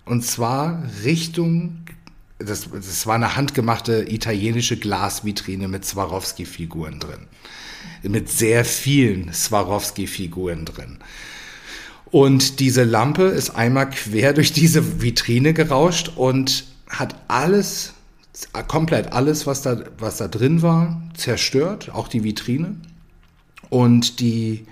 und 0.09 0.25
zwar 0.25 0.83
Richtung, 1.03 1.85
das, 2.39 2.67
das 2.71 3.05
war 3.05 3.15
eine 3.15 3.35
handgemachte 3.35 4.05
italienische 4.09 4.77
Glasvitrine 4.77 5.67
mit 5.67 5.85
Swarovski-Figuren 5.85 6.99
drin 6.99 7.27
mit 8.03 8.29
sehr 8.29 8.65
vielen 8.65 9.33
Swarovski-Figuren 9.33 10.65
drin. 10.65 10.97
Und 12.11 12.59
diese 12.59 12.83
Lampe 12.83 13.23
ist 13.23 13.51
einmal 13.51 13.89
quer 13.89 14.33
durch 14.33 14.51
diese 14.51 15.01
Vitrine 15.01 15.53
gerauscht 15.53 16.11
und 16.15 16.65
hat 16.87 17.15
alles, 17.27 17.93
komplett 18.67 19.11
alles, 19.13 19.45
was 19.45 19.61
da, 19.61 19.83
was 19.99 20.17
da 20.17 20.27
drin 20.27 20.61
war, 20.61 21.01
zerstört, 21.15 21.91
auch 21.93 22.07
die 22.07 22.23
Vitrine. 22.23 22.75
Und 23.69 24.19
die 24.19 24.65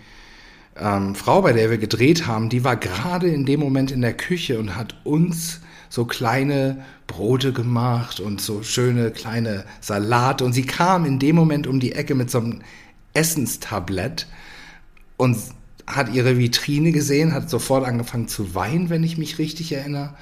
ähm, 0.79 1.13
Frau, 1.13 1.43
bei 1.43 1.53
der 1.53 1.69
wir 1.69 1.77
gedreht 1.77 2.25
haben, 2.25 2.49
die 2.49 2.63
war 2.63 2.75
gerade 2.75 3.27
in 3.27 3.45
dem 3.45 3.59
Moment 3.59 3.91
in 3.91 4.01
der 4.01 4.13
Küche 4.13 4.57
und 4.57 4.75
hat 4.75 4.95
uns 5.03 5.59
so 5.89 6.05
kleine 6.05 6.83
Brote 7.07 7.53
gemacht 7.53 8.19
und 8.19 8.41
so 8.41 8.63
schöne 8.63 9.11
kleine 9.11 9.65
Salate. 9.81 10.43
Und 10.43 10.53
sie 10.53 10.65
kam 10.65 11.05
in 11.05 11.19
dem 11.19 11.35
Moment 11.35 11.67
um 11.67 11.79
die 11.79 11.93
Ecke 11.93 12.15
mit 12.15 12.29
so 12.29 12.39
einem 12.39 12.61
Essenstablett 13.13 14.27
und 15.17 15.37
hat 15.87 16.13
ihre 16.13 16.37
Vitrine 16.37 16.91
gesehen, 16.91 17.33
hat 17.33 17.49
sofort 17.49 17.85
angefangen 17.85 18.27
zu 18.27 18.53
weinen, 18.53 18.89
wenn 18.89 19.03
ich 19.03 19.17
mich 19.17 19.39
richtig 19.39 19.71
erinnere. 19.71 20.13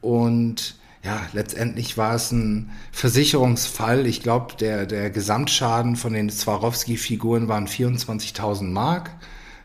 Und 0.00 0.76
ja, 1.04 1.20
letztendlich 1.32 1.96
war 1.96 2.14
es 2.14 2.32
ein 2.32 2.70
Versicherungsfall. 2.90 4.06
Ich 4.06 4.22
glaube, 4.22 4.56
der, 4.56 4.86
der 4.86 5.10
Gesamtschaden 5.10 5.96
von 5.96 6.12
den 6.12 6.28
Swarovski-Figuren 6.28 7.46
waren 7.46 7.68
24.000 7.68 8.64
Mark 8.64 9.10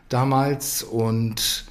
damals. 0.08 0.84
Und 0.84 1.64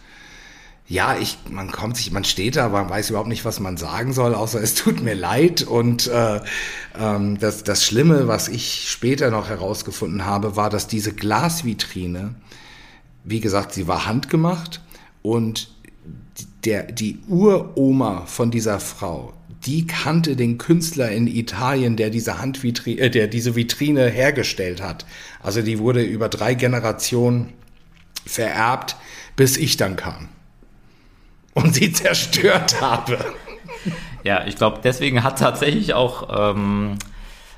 ja, 0.94 1.18
ich, 1.18 1.38
man 1.50 1.72
kommt 1.72 1.98
sich, 1.98 2.12
man 2.12 2.24
steht 2.24 2.56
da, 2.56 2.70
man 2.70 2.90
weiß 2.90 3.10
überhaupt 3.10 3.30
nicht, 3.30 3.46
was 3.46 3.60
man 3.60 3.78
sagen 3.78 4.14
soll, 4.14 4.36
außer 4.36 4.62
es 4.62 4.76
tut 4.76 5.02
mir 5.02 5.16
leid. 5.16 5.64
Und 5.64 6.08
äh, 6.08 6.40
ähm, 7.00 7.40
das, 7.40 7.64
das 7.64 7.84
Schlimme, 7.84 8.28
was 8.28 8.48
ich 8.48 8.90
später 8.90 9.32
noch 9.32 9.50
herausgefunden 9.50 10.26
habe, 10.26 10.56
war, 10.56 10.70
dass 10.70 10.88
diese 10.88 11.14
Glasvitrine 11.14 12.36
wie 13.24 13.40
gesagt, 13.40 13.74
sie 13.74 13.88
war 13.88 14.06
handgemacht 14.06 14.82
und 15.22 15.70
der, 16.66 16.84
die 16.84 17.20
Uroma 17.28 18.26
von 18.26 18.52
dieser 18.52 18.80
Frau, 18.80 19.34
die 19.66 19.88
kannte 19.88 20.36
den 20.36 20.58
Künstler 20.58 21.12
in 21.12 21.28
Italien, 21.28 21.96
der 21.96 22.10
diese 22.10 22.40
Handvitrine, 22.40 23.00
äh, 23.00 23.10
der 23.10 23.28
diese 23.28 23.56
Vitrine 23.56 24.10
hergestellt 24.10 24.82
hat. 24.82 25.06
Also 25.42 25.62
die 25.62 25.80
wurde 25.80 26.04
über 26.04 26.28
drei 26.28 26.54
Generationen 26.54 27.54
vererbt, 28.26 28.96
bis 29.36 29.58
ich 29.58 29.78
dann 29.78 29.96
kam 29.96 30.30
und 31.54 31.74
sie 31.76 31.92
zerstört 31.92 32.82
habe. 32.82 33.18
Ja, 34.24 34.46
ich 34.46 34.56
glaube, 34.56 34.80
deswegen 34.84 35.24
hat 35.24 35.40
tatsächlich 35.40 35.94
auch 35.94 36.54
ähm, 36.56 36.98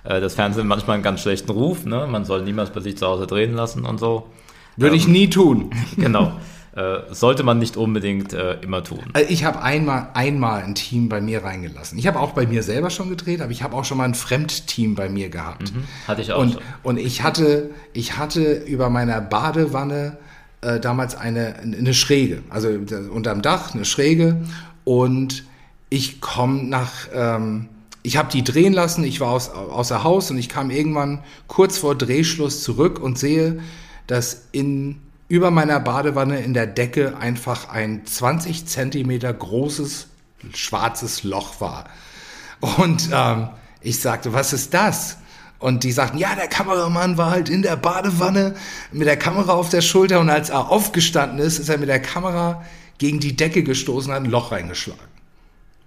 äh, 0.04 0.20
das 0.20 0.36
Fernsehen 0.36 0.68
manchmal 0.68 0.96
einen 0.96 1.04
ganz 1.04 1.22
schlechten 1.22 1.52
Ruf. 1.52 1.86
Ne? 1.86 2.08
Man 2.10 2.26
soll 2.26 2.44
niemals 2.44 2.72
bei 2.72 2.82
sich 2.82 2.98
zu 2.98 3.06
Hause 3.06 3.28
drehen 3.28 3.54
lassen 3.54 3.86
und 3.86 4.00
so. 4.00 4.28
Würde 4.76 4.96
ähm, 4.96 5.00
ich 5.00 5.08
nie 5.08 5.30
tun. 5.30 5.72
Genau. 5.98 6.34
Äh, 6.76 7.14
sollte 7.14 7.44
man 7.44 7.58
nicht 7.58 7.78
unbedingt 7.78 8.34
äh, 8.34 8.60
immer 8.60 8.84
tun. 8.84 9.00
Also 9.14 9.30
ich 9.30 9.46
habe 9.46 9.62
einmal, 9.62 10.10
einmal 10.14 10.62
ein 10.62 10.76
Team 10.76 11.08
bei 11.08 11.22
mir 11.22 11.42
reingelassen. 11.42 11.98
Ich 11.98 12.06
habe 12.06 12.20
auch 12.20 12.32
bei 12.32 12.46
mir 12.46 12.64
selber 12.64 12.90
schon 12.90 13.10
gedreht, 13.10 13.40
aber 13.40 13.52
ich 13.52 13.64
habe 13.64 13.78
auch 13.78 13.86
schon 13.86 13.98
mal 13.98 14.04
ein 14.04 14.14
Fremdteam 14.14 14.94
bei 14.94 15.08
mir 15.08 15.30
gehabt. 15.30 15.74
Mhm, 15.74 15.86
hatte 16.06 16.22
ich 16.22 16.34
auch 16.34 16.42
und, 16.42 16.54
schon. 16.56 16.62
Und 16.84 16.98
ich 16.98 17.24
hatte, 17.24 17.70
ich 17.94 18.18
hatte 18.18 18.56
über 18.56 18.90
meiner 18.90 19.22
Badewanne 19.22 20.18
äh, 20.66 20.80
damals 20.80 21.16
eine, 21.16 21.56
eine 21.58 21.94
Schräge, 21.94 22.42
also 22.50 22.70
unterm 22.70 23.42
Dach 23.42 23.76
eine 23.76 23.86
Schräge 23.86 24.42
und 24.84 25.46
ich 25.90 26.22
komme 26.22 26.64
nach, 26.64 26.92
ähm, 27.14 27.70
ich 28.02 28.18
habe 28.18 28.32
die 28.32 28.44
drehen 28.44 28.74
lassen, 28.74 29.04
ich 29.04 29.20
war 29.20 29.30
aus, 29.30 29.50
außer 29.50 30.04
Haus 30.04 30.32
und 30.32 30.38
ich 30.38 30.50
kam 30.50 30.72
irgendwann 30.72 31.24
kurz 31.48 31.78
vor 31.78 31.96
Drehschluss 31.96 32.64
zurück 32.64 33.00
und 33.00 33.20
sehe, 33.20 33.60
dass 34.08 34.48
in 34.52 35.02
über 35.28 35.52
meiner 35.52 35.80
Badewanne 35.80 36.40
in 36.42 36.54
der 36.54 36.68
Decke 36.68 37.18
einfach 37.18 37.70
ein 37.70 38.06
20 38.06 38.66
Zentimeter 38.66 39.34
großes 39.34 40.08
schwarzes 40.54 41.24
Loch 41.24 41.62
war. 41.62 41.86
Und 42.60 43.10
ähm, 43.12 43.50
ich 43.82 44.00
sagte, 44.00 44.34
was 44.34 44.54
ist 44.54 44.74
das? 44.74 45.18
Und 45.66 45.84
die 45.84 45.92
sagten, 45.92 46.20
ja, 46.20 46.36
der 46.36 46.48
Kameramann 46.48 47.18
war 47.18 47.32
halt 47.32 47.50
in 47.50 47.64
der 47.64 47.76
Badewanne 47.76 48.54
mit 48.92 49.08
der 49.08 49.18
Kamera 49.18 49.54
auf 49.54 49.70
der 49.70 49.82
Schulter 49.82 50.20
und 50.20 50.30
als 50.30 50.52
er 50.52 50.70
aufgestanden 50.70 51.40
ist, 51.40 51.58
ist 51.58 51.70
er 51.70 51.80
mit 51.80 51.90
der 51.90 52.00
Kamera 52.00 52.62
gegen 53.00 53.20
die 53.20 53.36
Decke 53.36 53.64
gestoßen, 53.64 54.14
hat 54.14 54.22
ein 54.22 54.30
Loch 54.30 54.52
reingeschlagen. 54.52 55.02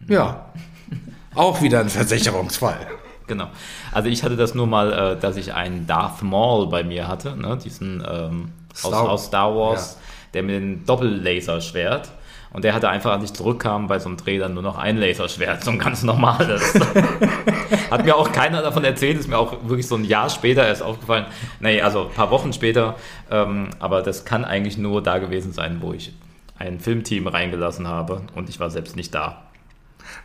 Ja, 0.08 0.47
auch 1.37 1.62
wieder 1.62 1.78
ein 1.78 1.90
Versicherungsfall. 1.90 2.88
Genau. 3.28 3.50
Also 3.92 4.08
ich 4.08 4.25
hatte 4.25 4.35
das 4.35 4.52
nur 4.52 4.66
mal, 4.66 4.92
äh, 4.92 5.20
dass 5.20 5.37
ich 5.37 5.54
einen 5.54 5.87
Darth 5.87 6.23
Maul 6.23 6.66
bei 6.66 6.82
mir 6.82 7.06
hatte, 7.06 7.37
ne? 7.37 7.56
diesen 7.56 8.04
ähm, 8.04 8.50
Star, 8.75 9.02
aus, 9.02 9.08
aus, 9.08 9.26
Star 9.26 9.54
Wars, 9.54 9.92
ja. 9.92 10.06
der 10.35 10.42
mit 10.42 10.56
dem 10.56 10.87
Doppellaserschwert. 10.87 12.11
Und 12.50 12.64
der 12.64 12.75
hatte 12.75 12.88
einfach, 12.88 13.12
als 13.12 13.25
ich 13.25 13.33
zurückkam, 13.35 13.88
bei 13.88 13.99
so 13.99 14.09
einem 14.09 14.17
Dreh 14.17 14.38
dann 14.38 14.55
nur 14.55 14.62
noch 14.62 14.78
ein 14.78 14.97
Laserschwert, 14.97 15.62
so 15.62 15.71
ein 15.71 15.78
ganz 15.78 16.02
normales. 16.02 16.75
Hat 17.90 18.05
mir 18.05 18.17
auch 18.17 18.33
keiner 18.33 18.62
davon 18.62 18.85
erzählt, 18.85 19.19
ist 19.19 19.28
mir 19.28 19.38
auch 19.38 19.69
wirklich 19.69 19.87
so 19.87 19.97
ein 19.97 20.05
Jahr 20.05 20.31
später 20.31 20.67
erst 20.67 20.83
aufgefallen. 20.83 21.26
Nee, 21.61 21.83
also 21.83 22.09
ein 22.09 22.14
paar 22.14 22.31
Wochen 22.31 22.52
später. 22.52 22.97
Ähm, 23.31 23.69
aber 23.78 24.02
das 24.02 24.25
kann 24.25 24.45
eigentlich 24.45 24.78
nur 24.78 25.02
da 25.02 25.19
gewesen 25.19 25.52
sein, 25.52 25.78
wo 25.81 25.93
ich 25.93 26.14
ein 26.59 26.81
Filmteam 26.81 27.26
reingelassen 27.26 27.87
habe 27.87 28.23
und 28.35 28.49
ich 28.49 28.59
war 28.61 28.71
selbst 28.71 28.97
nicht 28.97 29.14
da. 29.14 29.43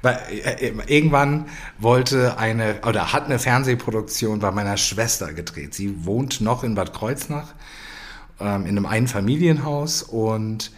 Weil 0.01 0.17
äh, 0.29 0.67
äh, 0.67 0.73
irgendwann 0.87 1.47
wollte 1.77 2.37
eine 2.37 2.75
oder 2.87 3.13
hat 3.13 3.25
eine 3.25 3.39
Fernsehproduktion 3.39 4.39
bei 4.39 4.51
meiner 4.51 4.77
Schwester 4.77 5.33
gedreht. 5.33 5.73
Sie 5.73 6.05
wohnt 6.05 6.41
noch 6.41 6.63
in 6.63 6.75
Bad 6.75 6.93
Kreuznach 6.93 7.53
ähm, 8.39 8.65
in 8.65 8.77
einem 8.77 8.85
Einfamilienhaus 8.85 10.03
und 10.03 10.71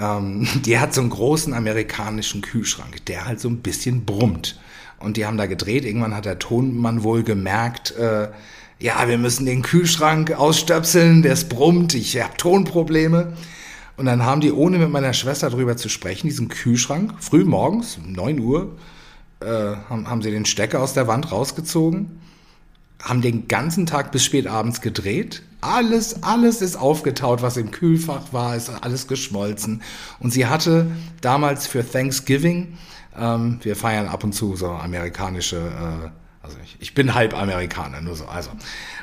ähm, 0.00 0.48
die 0.64 0.78
hat 0.78 0.94
so 0.94 1.00
einen 1.00 1.10
großen 1.10 1.52
amerikanischen 1.52 2.40
Kühlschrank, 2.40 3.04
der 3.06 3.26
halt 3.26 3.40
so 3.40 3.48
ein 3.48 3.58
bisschen 3.58 4.04
brummt. 4.04 4.58
Und 4.98 5.16
die 5.16 5.26
haben 5.26 5.38
da 5.38 5.46
gedreht. 5.46 5.84
Irgendwann 5.84 6.14
hat 6.14 6.26
der 6.26 6.38
Tonmann 6.38 7.02
wohl 7.02 7.22
gemerkt, 7.22 7.92
äh, 7.96 8.28
ja, 8.78 9.06
wir 9.08 9.18
müssen 9.18 9.44
den 9.44 9.62
Kühlschrank 9.62 10.32
ausstöpseln, 10.32 11.22
der 11.22 11.36
brummt, 11.48 11.94
ich 11.94 12.20
habe 12.20 12.36
Tonprobleme. 12.36 13.34
Und 13.98 14.06
dann 14.06 14.24
haben 14.24 14.40
die, 14.40 14.52
ohne 14.52 14.78
mit 14.78 14.88
meiner 14.88 15.12
Schwester 15.12 15.50
drüber 15.50 15.76
zu 15.76 15.90
sprechen, 15.90 16.26
diesen 16.26 16.48
Kühlschrank, 16.48 17.12
früh 17.20 17.44
morgens, 17.44 17.98
9 18.02 18.40
Uhr, 18.40 18.76
äh, 19.40 19.46
haben, 19.46 20.08
haben 20.08 20.22
sie 20.22 20.30
den 20.30 20.46
Stecker 20.46 20.80
aus 20.80 20.94
der 20.94 21.06
Wand 21.06 21.30
rausgezogen, 21.30 22.20
haben 23.02 23.22
den 23.22 23.48
ganzen 23.48 23.86
Tag 23.86 24.12
bis 24.12 24.24
spät 24.24 24.46
abends 24.46 24.80
gedreht. 24.80 25.42
Alles, 25.60 26.22
alles 26.22 26.62
ist 26.62 26.76
aufgetaut, 26.76 27.42
was 27.42 27.56
im 27.56 27.70
Kühlfach 27.70 28.32
war, 28.32 28.56
ist 28.56 28.70
alles 28.70 29.08
geschmolzen. 29.08 29.82
Und 30.18 30.32
sie 30.32 30.46
hatte 30.46 30.86
damals 31.20 31.66
für 31.66 31.88
Thanksgiving, 31.88 32.78
ähm, 33.18 33.58
wir 33.62 33.76
feiern 33.76 34.08
ab 34.08 34.24
und 34.24 34.32
zu 34.34 34.56
so 34.56 34.68
amerikanische, 34.68 35.56
äh, 35.56 36.08
also 36.42 36.56
ich, 36.64 36.76
ich 36.80 36.94
bin 36.94 37.14
halb 37.14 37.34
Amerikaner, 37.34 38.00
nur 38.00 38.16
so, 38.16 38.26
also. 38.26 38.50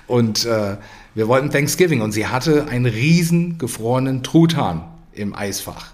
Und 0.07 0.45
äh, 0.45 0.77
wir 1.13 1.27
wollten 1.27 1.51
Thanksgiving 1.51 2.01
und 2.01 2.11
sie 2.11 2.27
hatte 2.27 2.67
einen 2.69 2.85
riesen 2.85 3.57
gefrorenen 3.57 4.23
Truthahn 4.23 4.83
im 5.13 5.35
Eisfach. 5.35 5.91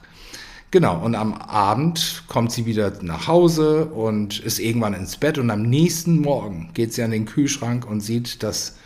Genau, 0.74 0.98
und 0.98 1.14
am 1.14 1.36
Abend 1.36 2.24
kommt 2.28 2.52
sie 2.52 2.66
wieder 2.66 2.92
nach 3.04 3.28
Hause 3.28 3.86
und 3.86 4.40
ist 4.40 4.58
irgendwann 4.58 4.96
ins 4.96 5.18
Bett 5.18 5.38
und 5.38 5.52
am 5.52 5.62
nächsten 5.62 6.20
Morgen 6.20 6.72
geht 6.74 6.96
sie 6.96 7.04
an 7.04 7.12
den 7.12 7.26
Kühlschrank 7.26 7.86
und 7.86 8.02
sieht, 8.02 8.42
dass 8.42 8.78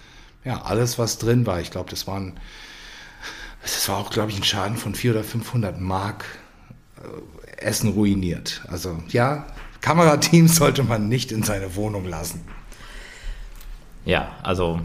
ja 0.43 0.63
alles, 0.63 0.99
was 0.99 1.17
drin 1.17 1.45
war, 1.45 1.61
ich 1.61 1.71
glaube, 1.71 1.89
das 1.89 2.05
waren, 2.05 2.33
das 3.61 3.87
war 3.87 3.99
auch, 3.99 4.09
glaube 4.09 4.31
ich, 4.31 4.37
ein 4.37 4.43
Schaden 4.43 4.75
von 4.75 4.95
400 4.95 5.23
oder 5.23 5.31
500 5.31 5.79
Mark 5.79 6.25
äh, 6.97 7.65
Essen 7.65 7.91
ruiniert. 7.91 8.65
Also 8.67 9.01
ja, 9.07 9.47
Kamerateams 9.79 10.55
sollte 10.57 10.83
man 10.83 11.07
nicht 11.07 11.31
in 11.31 11.43
seine 11.43 11.77
Wohnung 11.77 12.03
lassen. 12.03 12.41
Ja, 14.03 14.35
also 14.43 14.81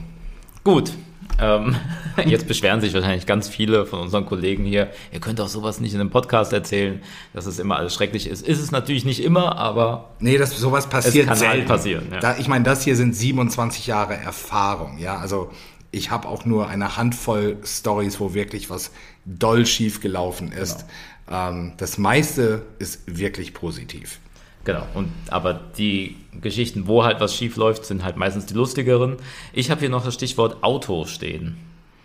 gut. 0.63 0.93
Ähm, 1.41 1.77
jetzt 2.27 2.47
beschweren 2.47 2.81
sich 2.81 2.95
wahrscheinlich 2.95 3.27
ganz 3.27 3.49
viele 3.49 3.87
von 3.87 4.01
unseren 4.01 4.27
Kollegen 4.27 4.65
hier, 4.65 4.91
ihr 5.13 5.21
könnt 5.21 5.41
auch 5.41 5.49
sowas 5.49 5.81
nicht 5.81 5.95
in 5.95 6.01
einem 6.01 6.11
Podcast 6.11 6.53
erzählen, 6.53 7.03
dass 7.33 7.47
es 7.47 7.59
immer 7.59 7.77
alles 7.77 7.95
schrecklich 7.95 8.29
ist. 8.29 8.47
Ist 8.47 8.61
es 8.61 8.71
natürlich 8.71 9.05
nicht 9.05 9.23
immer, 9.23 9.57
aber. 9.57 10.11
Nee, 10.21 10.39
das, 10.39 10.57
sowas 10.59 10.89
passiert 10.89 11.25
es 11.25 11.29
kann 11.29 11.39
selten. 11.39 11.59
Halt 11.59 11.69
passieren. 11.69 12.07
Ja. 12.13 12.21
Da, 12.21 12.37
ich 12.39 12.49
meine, 12.49 12.65
das 12.65 12.85
hier 12.85 12.97
sind 12.97 13.15
27 13.15 13.87
Jahre 13.87 14.15
Erfahrung, 14.15 14.99
ja. 14.99 15.17
Also 15.19 15.51
ich 15.91 16.11
habe 16.11 16.29
auch 16.29 16.45
nur 16.45 16.69
eine 16.69 16.97
Handvoll 16.97 17.59
Stories, 17.65 18.19
wo 18.19 18.35
wirklich 18.35 18.71
was 18.71 18.91
doll 19.25 19.67
schief 19.67 20.01
gelaufen 20.01 20.53
ist. 20.53 20.87
Genau. 21.27 21.49
Ähm, 21.51 21.73
das 21.77 21.99
meiste 21.99 22.63
ist 22.79 23.03
wirklich 23.07 23.55
positiv. 23.55 24.19
Genau, 24.65 24.87
und 24.95 25.11
aber 25.29 25.61
die 25.77 26.17
Geschichten, 26.41 26.87
wo 26.87 27.05
halt 27.05 27.21
was 27.21 27.35
schief 27.35 27.57
läuft, 27.57 27.85
sind 27.85 28.05
halt 28.05 28.17
meistens 28.17 28.47
die 28.47 28.55
lustigeren. 28.55 29.17
Ich 29.53 29.71
habe 29.71 29.81
hier 29.81 29.91
noch 29.91 30.05
das 30.05 30.15
Stichwort 30.15 30.63
Auto 30.63 31.05
stehen. 31.05 31.57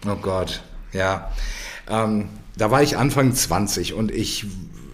Oh 0.07 0.15
Gott, 0.15 0.63
ja. 0.91 1.31
Ähm, 1.89 2.29
da 2.57 2.71
war 2.71 2.81
ich 2.81 2.97
Anfang 2.97 3.33
20 3.33 3.93
und 3.93 4.11
ich, 4.11 4.45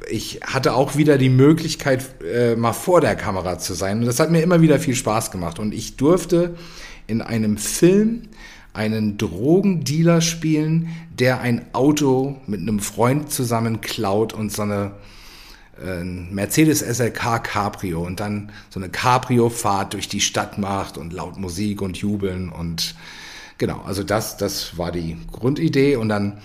ich 0.10 0.42
hatte 0.46 0.74
auch 0.74 0.98
wieder 0.98 1.18
die 1.18 1.30
Möglichkeit, 1.30 2.04
äh, 2.24 2.56
mal 2.56 2.74
vor 2.74 3.00
der 3.00 3.16
Kamera 3.16 3.58
zu 3.58 3.74
sein. 3.74 4.00
Und 4.00 4.06
das 4.06 4.20
hat 4.20 4.30
mir 4.30 4.42
immer 4.42 4.62
wieder 4.62 4.80
viel 4.80 4.96
Spaß 4.96 5.32
gemacht. 5.32 5.60
Und 5.60 5.74
ich 5.74 5.96
durfte 5.96 6.56
in 7.08 7.22
einem 7.22 7.58
Film 7.58 8.24
einen 8.74 9.18
Drogendealer 9.18 10.20
spielen, 10.20 10.90
der 11.12 11.42
ein 11.42 11.74
Auto 11.74 12.38
mit 12.48 12.60
einem 12.60 12.80
Freund 12.80 13.32
zusammen 13.32 13.82
klaut 13.82 14.34
und 14.34 14.52
so 14.52 14.64
eine 14.64 14.92
ein 15.82 16.34
Mercedes 16.34 16.80
SLK 16.80 17.44
Cabrio 17.44 18.06
und 18.06 18.20
dann 18.20 18.52
so 18.70 18.80
eine 18.80 18.90
Cabrio-Fahrt 18.90 19.94
durch 19.94 20.08
die 20.08 20.22
Stadt 20.22 20.58
macht 20.58 20.98
und 20.98 21.14
laut 21.14 21.38
Musik 21.38 21.82
und 21.82 21.98
jubeln 21.98 22.50
und 22.50 22.96
genau, 23.58 23.82
also 23.86 24.04
das, 24.04 24.38
das 24.38 24.78
war 24.78 24.92
die 24.92 25.18
Grundidee 25.32 25.96
und 25.96 26.10
dann, 26.10 26.40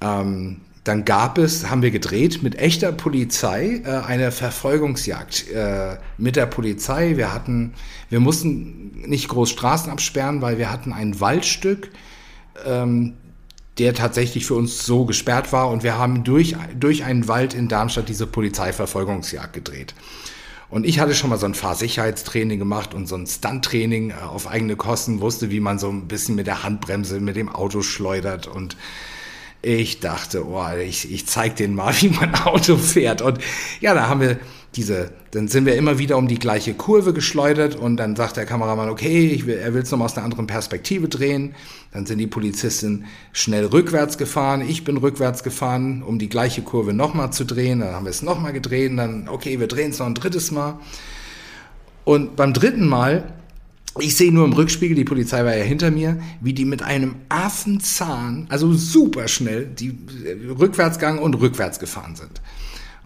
ähm, 0.00 0.60
dann 0.84 1.04
gab 1.04 1.38
es, 1.38 1.68
haben 1.68 1.82
wir 1.82 1.90
gedreht 1.90 2.42
mit 2.42 2.58
echter 2.58 2.92
Polizei, 2.92 3.82
äh, 3.84 3.88
eine 3.88 4.32
Verfolgungsjagd 4.32 5.50
äh, 5.50 5.96
mit 6.16 6.36
der 6.36 6.46
Polizei. 6.46 7.16
Wir 7.16 7.32
hatten, 7.32 7.74
wir 8.08 8.20
mussten 8.20 8.92
nicht 9.06 9.28
groß 9.28 9.50
Straßen 9.50 9.90
absperren, 9.90 10.42
weil 10.42 10.58
wir 10.58 10.70
hatten 10.70 10.92
ein 10.92 11.20
Waldstück, 11.20 11.90
ähm, 12.64 13.14
der 13.78 13.94
tatsächlich 13.94 14.46
für 14.46 14.54
uns 14.54 14.84
so 14.86 15.04
gesperrt 15.04 15.52
war. 15.52 15.70
Und 15.70 15.82
wir 15.82 15.98
haben 15.98 16.24
durch, 16.24 16.56
durch 16.78 17.04
einen 17.04 17.28
Wald 17.28 17.54
in 17.54 17.68
Darmstadt 17.68 18.08
diese 18.08 18.26
Polizeiverfolgungsjagd 18.26 19.52
gedreht. 19.52 19.94
Und 20.68 20.84
ich 20.84 20.98
hatte 20.98 21.14
schon 21.14 21.30
mal 21.30 21.38
so 21.38 21.46
ein 21.46 21.54
Fahrsicherheitstraining 21.54 22.58
gemacht 22.58 22.92
und 22.92 23.06
so 23.06 23.16
ein 23.16 23.26
Stunttraining 23.26 24.10
äh, 24.10 24.14
auf 24.14 24.48
eigene 24.48 24.76
Kosten, 24.76 25.20
wusste, 25.20 25.50
wie 25.50 25.60
man 25.60 25.78
so 25.78 25.88
ein 25.88 26.08
bisschen 26.08 26.34
mit 26.34 26.46
der 26.46 26.64
Handbremse 26.64 27.20
mit 27.20 27.36
dem 27.36 27.48
Auto 27.48 27.82
schleudert. 27.82 28.46
Und 28.46 28.76
Ich 29.62 30.00
dachte, 30.00 30.46
oh, 30.46 30.64
ich, 30.80 31.10
ich 31.10 31.26
zeig 31.26 31.56
denen 31.56 31.74
mal, 31.74 31.94
wie 32.00 32.08
mein 32.08 32.34
Auto 32.34 32.76
fährt. 32.76 33.22
Und 33.22 33.38
ja, 33.80 33.94
da 33.94 34.08
haben 34.08 34.20
wir 34.20 34.38
diese, 34.74 35.10
dann 35.30 35.48
sind 35.48 35.64
wir 35.64 35.74
immer 35.76 35.98
wieder 35.98 36.18
um 36.18 36.28
die 36.28 36.38
gleiche 36.38 36.74
Kurve 36.74 37.14
geschleudert 37.14 37.76
und 37.76 37.96
dann 37.96 38.14
sagt 38.14 38.36
der 38.36 38.44
Kameramann, 38.44 38.90
okay, 38.90 39.42
will, 39.46 39.56
er 39.56 39.72
will 39.72 39.82
es 39.82 39.90
nochmal 39.90 40.06
aus 40.06 40.16
einer 40.16 40.24
anderen 40.24 40.46
Perspektive 40.46 41.08
drehen. 41.08 41.54
Dann 41.92 42.04
sind 42.04 42.18
die 42.18 42.26
Polizisten 42.26 43.06
schnell 43.32 43.66
rückwärts 43.66 44.18
gefahren. 44.18 44.60
Ich 44.60 44.84
bin 44.84 44.98
rückwärts 44.98 45.42
gefahren, 45.42 46.02
um 46.02 46.18
die 46.18 46.28
gleiche 46.28 46.62
Kurve 46.62 46.92
nochmal 46.92 47.32
zu 47.32 47.44
drehen. 47.44 47.80
Dann 47.80 47.94
haben 47.94 48.04
wir 48.04 48.10
es 48.10 48.22
nochmal 48.22 48.52
gedreht 48.52 48.92
dann, 48.96 49.28
okay, 49.28 49.58
wir 49.60 49.66
drehen 49.66 49.90
es 49.90 49.98
noch 49.98 50.06
ein 50.06 50.14
drittes 50.14 50.50
Mal. 50.50 50.78
Und 52.04 52.36
beim 52.36 52.52
dritten 52.52 52.86
Mal 52.86 53.32
ich 53.98 54.16
sehe 54.16 54.32
nur 54.32 54.44
im 54.44 54.52
Rückspiegel, 54.52 54.94
die 54.94 55.04
Polizei 55.04 55.44
war 55.44 55.56
ja 55.56 55.64
hinter 55.64 55.90
mir, 55.90 56.18
wie 56.40 56.52
die 56.52 56.64
mit 56.64 56.82
einem 56.82 57.16
Affenzahn, 57.28 58.46
also 58.50 58.72
super 58.74 59.26
schnell, 59.28 59.66
die 59.66 59.96
Rückwärtsgang 60.58 61.18
und 61.18 61.34
rückwärts 61.34 61.78
gefahren 61.78 62.14
sind. 62.14 62.42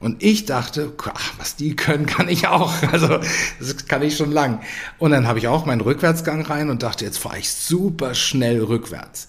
Und 0.01 0.23
ich 0.23 0.47
dachte, 0.47 0.93
ach, 1.13 1.35
was 1.37 1.57
die 1.57 1.77
können, 1.77 2.07
kann 2.07 2.29
ich 2.29 2.49
auch. 2.49 2.73
Also 2.93 3.21
das 3.59 3.87
kann 3.87 4.03
ich 4.03 4.17
schon 4.17 4.33
lang. 4.33 4.61
Und 4.99 5.11
dann 5.11 5.29
habe 5.29 5.39
ich 5.39 5.47
auch 5.47 5.67
meinen 5.67 5.83
Rückwärtsgang 5.83 6.43
rein 6.43 6.71
und 6.71 6.83
dachte, 6.83 7.05
jetzt 7.05 7.19
fahre 7.19 7.39
ich 7.39 7.51
super 7.51 8.15
schnell 8.15 8.63
rückwärts. 8.63 9.29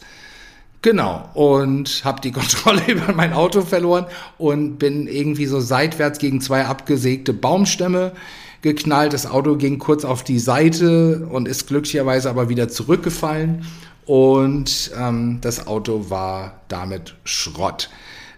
Genau. 0.81 1.29
Und 1.33 2.03
habe 2.05 2.21
die 2.21 2.31
Kontrolle 2.31 2.83
über 2.87 3.13
mein 3.13 3.33
Auto 3.33 3.61
verloren 3.61 4.05
und 4.37 4.77
bin 4.77 5.07
irgendwie 5.07 5.45
so 5.45 5.59
seitwärts 5.59 6.19
gegen 6.19 6.39
zwei 6.39 6.65
abgesägte 6.65 7.33
Baumstämme 7.33 8.13
geknallt. 8.61 9.11
Das 9.11 9.25
Auto 9.25 9.57
ging 9.57 9.77
kurz 9.77 10.05
auf 10.05 10.23
die 10.23 10.39
Seite 10.39 11.27
und 11.29 11.49
ist 11.49 11.67
glücklicherweise 11.67 12.29
aber 12.29 12.47
wieder 12.47 12.69
zurückgefallen. 12.69 13.65
Und 14.05 14.91
ähm, 14.97 15.39
das 15.41 15.67
Auto 15.67 16.09
war 16.09 16.61
damit 16.69 17.15
Schrott. 17.25 17.89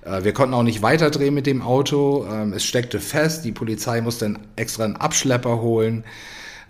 Äh, 0.06 0.24
wir 0.24 0.34
konnten 0.34 0.54
auch 0.54 0.64
nicht 0.64 0.82
weiterdrehen 0.82 1.34
mit 1.34 1.46
dem 1.46 1.62
Auto. 1.62 2.26
Ähm, 2.30 2.54
es 2.54 2.64
steckte 2.64 3.00
fest. 3.00 3.46
Die 3.46 3.52
Polizei 3.52 4.02
musste 4.02 4.26
einen 4.26 4.40
extra 4.56 4.86
einen 4.86 4.96
Abschlepper 4.96 5.62
holen. 5.62 6.04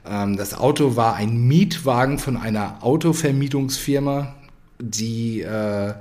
Ähm, 0.10 0.38
das 0.38 0.54
Auto 0.54 0.96
war 0.96 1.16
ein 1.16 1.48
Mietwagen 1.48 2.20
von 2.20 2.38
einer 2.38 2.78
Autovermietungsfirma, 2.82 4.36
die 4.80 5.42
äh, 5.42 5.94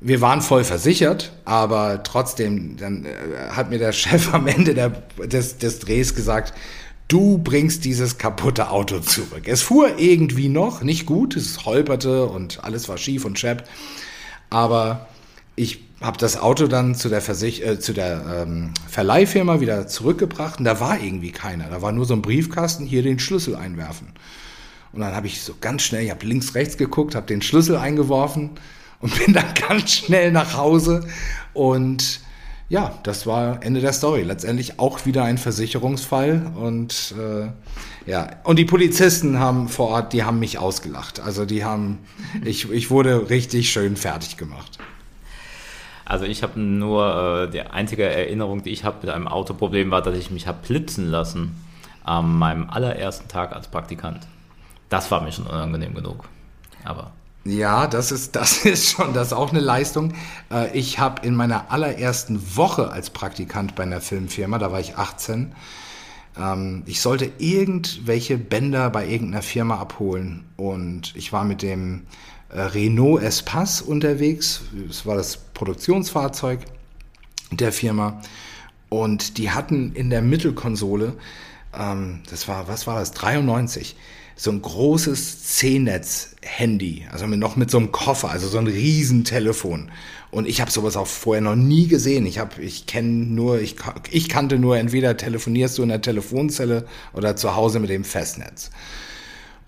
wir 0.00 0.20
waren 0.20 0.42
voll 0.42 0.62
versichert, 0.62 1.32
aber 1.44 2.02
trotzdem, 2.04 2.76
dann 2.76 3.04
äh, 3.04 3.50
hat 3.50 3.70
mir 3.70 3.78
der 3.78 3.92
Chef 3.92 4.32
am 4.32 4.46
Ende 4.46 4.74
der, 4.74 4.90
des, 5.26 5.58
des 5.58 5.80
Drehs 5.80 6.14
gesagt, 6.14 6.54
du 7.08 7.38
bringst 7.38 7.84
dieses 7.84 8.18
kaputte 8.18 8.70
Auto 8.70 9.00
zurück. 9.00 9.44
Es 9.46 9.62
fuhr 9.62 9.98
irgendwie 9.98 10.48
noch, 10.48 10.82
nicht 10.82 11.06
gut, 11.06 11.36
es 11.36 11.64
holperte 11.64 12.26
und 12.26 12.62
alles 12.64 12.88
war 12.88 12.98
schief 12.98 13.24
und 13.24 13.38
schepp, 13.38 13.64
aber 14.50 15.08
ich 15.56 15.87
habe 16.00 16.16
das 16.18 16.40
Auto 16.40 16.68
dann 16.68 16.94
zu 16.94 17.08
der, 17.08 17.20
Versich 17.20 17.64
äh, 17.64 17.80
zu 17.80 17.92
der 17.92 18.42
ähm, 18.42 18.72
Verleihfirma 18.88 19.60
wieder 19.60 19.88
zurückgebracht 19.88 20.60
und 20.60 20.64
da 20.64 20.80
war 20.80 21.00
irgendwie 21.00 21.32
keiner. 21.32 21.68
Da 21.68 21.82
war 21.82 21.92
nur 21.92 22.04
so 22.04 22.14
ein 22.14 22.22
Briefkasten, 22.22 22.86
hier 22.86 23.02
den 23.02 23.18
Schlüssel 23.18 23.56
einwerfen. 23.56 24.08
Und 24.92 25.00
dann 25.00 25.14
habe 25.14 25.26
ich 25.26 25.42
so 25.42 25.54
ganz 25.60 25.82
schnell, 25.82 26.04
ich 26.04 26.10
habe 26.10 26.24
links, 26.24 26.54
rechts 26.54 26.76
geguckt, 26.76 27.14
habe 27.14 27.26
den 27.26 27.42
Schlüssel 27.42 27.76
eingeworfen 27.76 28.50
und 29.00 29.18
bin 29.24 29.34
dann 29.34 29.54
ganz 29.54 29.92
schnell 29.92 30.30
nach 30.32 30.56
Hause. 30.56 31.06
Und 31.52 32.20
ja, 32.68 32.98
das 33.02 33.26
war 33.26 33.62
Ende 33.62 33.80
der 33.80 33.92
Story. 33.92 34.22
Letztendlich 34.22 34.78
auch 34.78 35.04
wieder 35.06 35.24
ein 35.24 35.38
Versicherungsfall. 35.38 36.52
Und 36.54 37.14
äh, 37.18 37.48
ja, 38.10 38.30
und 38.44 38.56
die 38.56 38.64
Polizisten 38.64 39.38
haben 39.38 39.68
vor 39.68 39.88
Ort, 39.88 40.12
die 40.12 40.22
haben 40.22 40.38
mich 40.38 40.58
ausgelacht. 40.58 41.20
Also 41.20 41.44
die 41.44 41.64
haben, 41.64 41.98
ich, 42.44 42.70
ich 42.70 42.90
wurde 42.90 43.30
richtig 43.30 43.72
schön 43.72 43.96
fertig 43.96 44.36
gemacht. 44.36 44.78
Also 46.08 46.24
ich 46.24 46.42
habe 46.42 46.58
nur, 46.58 47.44
äh, 47.44 47.50
die 47.50 47.60
einzige 47.60 48.04
Erinnerung, 48.04 48.62
die 48.62 48.70
ich 48.70 48.82
habe 48.82 48.96
mit 49.02 49.10
einem 49.10 49.28
Autoproblem 49.28 49.90
war, 49.90 50.00
dass 50.00 50.16
ich 50.16 50.30
mich 50.30 50.46
habe 50.46 50.58
blitzen 50.66 51.06
lassen 51.06 51.54
an 52.02 52.38
meinem 52.38 52.70
allerersten 52.70 53.28
Tag 53.28 53.54
als 53.54 53.68
Praktikant. 53.68 54.26
Das 54.88 55.10
war 55.10 55.20
mir 55.20 55.32
schon 55.32 55.46
unangenehm 55.46 55.94
genug. 55.94 56.24
Aber 56.82 57.12
ja, 57.44 57.86
das 57.86 58.10
ist, 58.10 58.36
das 58.36 58.56
ist 58.64 58.90
schon, 58.90 59.12
das 59.12 59.28
ist 59.28 59.32
auch 59.34 59.50
eine 59.50 59.60
Leistung. 59.60 60.14
Äh, 60.50 60.76
ich 60.76 60.98
habe 60.98 61.26
in 61.26 61.34
meiner 61.34 61.70
allerersten 61.70 62.56
Woche 62.56 62.90
als 62.90 63.10
Praktikant 63.10 63.74
bei 63.74 63.82
einer 63.82 64.00
Filmfirma, 64.00 64.56
da 64.56 64.72
war 64.72 64.80
ich 64.80 64.96
18, 64.96 65.52
ähm, 66.38 66.84
ich 66.86 67.02
sollte 67.02 67.30
irgendwelche 67.36 68.38
Bänder 68.38 68.88
bei 68.88 69.06
irgendeiner 69.06 69.42
Firma 69.42 69.78
abholen 69.78 70.46
und 70.56 71.14
ich 71.16 71.34
war 71.34 71.44
mit 71.44 71.60
dem 71.60 72.06
Renault 72.50 73.22
Espace 73.22 73.82
unterwegs. 73.82 74.62
Das 74.86 75.04
war 75.06 75.16
das 75.16 75.36
Produktionsfahrzeug 75.36 76.60
der 77.50 77.72
Firma 77.72 78.20
und 78.88 79.38
die 79.38 79.50
hatten 79.50 79.92
in 79.94 80.10
der 80.10 80.22
Mittelkonsole, 80.22 81.14
ähm, 81.78 82.20
das 82.30 82.48
war, 82.48 82.68
was 82.68 82.86
war 82.86 82.98
das, 82.98 83.12
93, 83.12 83.96
so 84.36 84.50
ein 84.50 84.62
großes 84.62 85.42
C-Netz-Handy, 85.56 87.06
also 87.10 87.26
mit, 87.26 87.40
noch 87.40 87.56
mit 87.56 87.70
so 87.70 87.78
einem 87.78 87.92
Koffer, 87.92 88.30
also 88.30 88.48
so 88.48 88.58
ein 88.58 88.66
Riesentelefon. 88.66 89.90
Und 90.30 90.46
ich 90.46 90.60
habe 90.60 90.70
sowas 90.70 90.96
auch 90.96 91.06
vorher 91.06 91.40
noch 91.40 91.56
nie 91.56 91.88
gesehen. 91.88 92.24
Ich 92.26 92.38
habe, 92.38 92.62
ich 92.62 92.86
kenne 92.86 93.08
nur, 93.08 93.60
ich, 93.60 93.76
ich 94.10 94.28
kannte 94.28 94.58
nur, 94.58 94.76
entweder 94.76 95.16
telefonierst 95.16 95.78
du 95.78 95.82
in 95.82 95.88
der 95.88 96.02
Telefonzelle 96.02 96.86
oder 97.14 97.34
zu 97.34 97.56
Hause 97.56 97.80
mit 97.80 97.90
dem 97.90 98.04
Festnetz. 98.04 98.70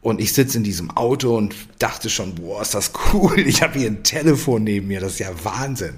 Und 0.02 0.20
ich 0.20 0.32
sitze 0.32 0.56
in 0.56 0.64
diesem 0.64 0.90
Auto 0.90 1.36
und 1.36 1.54
dachte 1.78 2.08
schon, 2.08 2.34
boah, 2.34 2.62
ist 2.62 2.74
das 2.74 2.92
cool. 3.12 3.38
Ich 3.40 3.62
habe 3.62 3.78
hier 3.78 3.88
ein 3.88 4.02
Telefon 4.02 4.64
neben 4.64 4.88
mir, 4.88 5.00
das 5.00 5.14
ist 5.14 5.18
ja 5.18 5.44
Wahnsinn. 5.44 5.94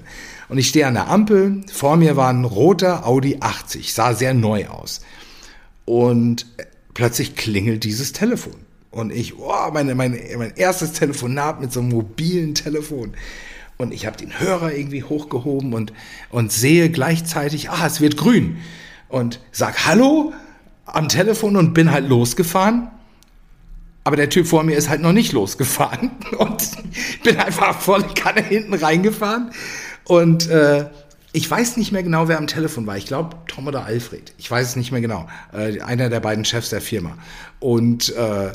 Und 0.48 0.58
ich 0.58 0.68
stehe 0.68 0.86
an 0.86 0.94
der 0.94 1.08
Ampel, 1.08 1.60
vor 1.72 1.96
mir 1.96 2.16
war 2.16 2.28
ein 2.28 2.44
roter 2.44 3.06
Audi 3.06 3.38
80, 3.40 3.94
sah 3.94 4.12
sehr 4.14 4.34
neu 4.34 4.66
aus. 4.66 5.02
Und 5.84 6.46
plötzlich 6.94 7.36
klingelt 7.36 7.84
dieses 7.84 8.12
Telefon. 8.12 8.56
Und 8.90 9.12
ich, 9.12 9.38
oh, 9.38 9.70
meine, 9.72 9.94
meine, 9.94 10.18
mein 10.36 10.52
erstes 10.56 10.92
Telefonat 10.92 11.60
mit 11.60 11.72
so 11.72 11.80
einem 11.80 11.90
mobilen 11.90 12.54
Telefon. 12.54 13.14
Und 13.78 13.94
ich 13.94 14.04
habe 14.04 14.18
den 14.18 14.38
Hörer 14.38 14.74
irgendwie 14.74 15.02
hochgehoben 15.02 15.72
und, 15.72 15.92
und 16.30 16.52
sehe 16.52 16.90
gleichzeitig, 16.90 17.70
ah, 17.70 17.86
es 17.86 18.00
wird 18.00 18.16
grün. 18.16 18.58
Und 19.08 19.40
sag 19.50 19.86
Hallo 19.86 20.32
am 20.84 21.08
Telefon 21.08 21.56
und 21.56 21.72
bin 21.72 21.90
halt 21.90 22.08
losgefahren. 22.08 22.90
Aber 24.04 24.16
der 24.16 24.28
Typ 24.28 24.46
vor 24.46 24.64
mir 24.64 24.76
ist 24.76 24.88
halt 24.88 25.00
noch 25.00 25.12
nicht 25.12 25.32
losgefahren. 25.32 26.10
Und 26.38 26.70
bin 27.22 27.36
einfach 27.38 27.80
voll 27.80 28.02
Kanne 28.14 28.42
hinten 28.42 28.74
reingefahren. 28.74 29.52
Und 30.04 30.48
äh, 30.48 30.86
ich 31.32 31.50
weiß 31.50 31.76
nicht 31.76 31.92
mehr 31.92 32.02
genau, 32.02 32.28
wer 32.28 32.38
am 32.38 32.46
Telefon 32.46 32.86
war. 32.86 32.96
Ich 32.96 33.06
glaube, 33.06 33.36
Tom 33.46 33.66
oder 33.66 33.84
Alfred. 33.84 34.34
Ich 34.38 34.50
weiß 34.50 34.68
es 34.68 34.76
nicht 34.76 34.92
mehr 34.92 35.00
genau. 35.00 35.28
Äh, 35.52 35.80
einer 35.80 36.10
der 36.10 36.20
beiden 36.20 36.44
Chefs 36.44 36.70
der 36.70 36.80
Firma. 36.80 37.16
Und 37.60 38.14
äh, 38.16 38.52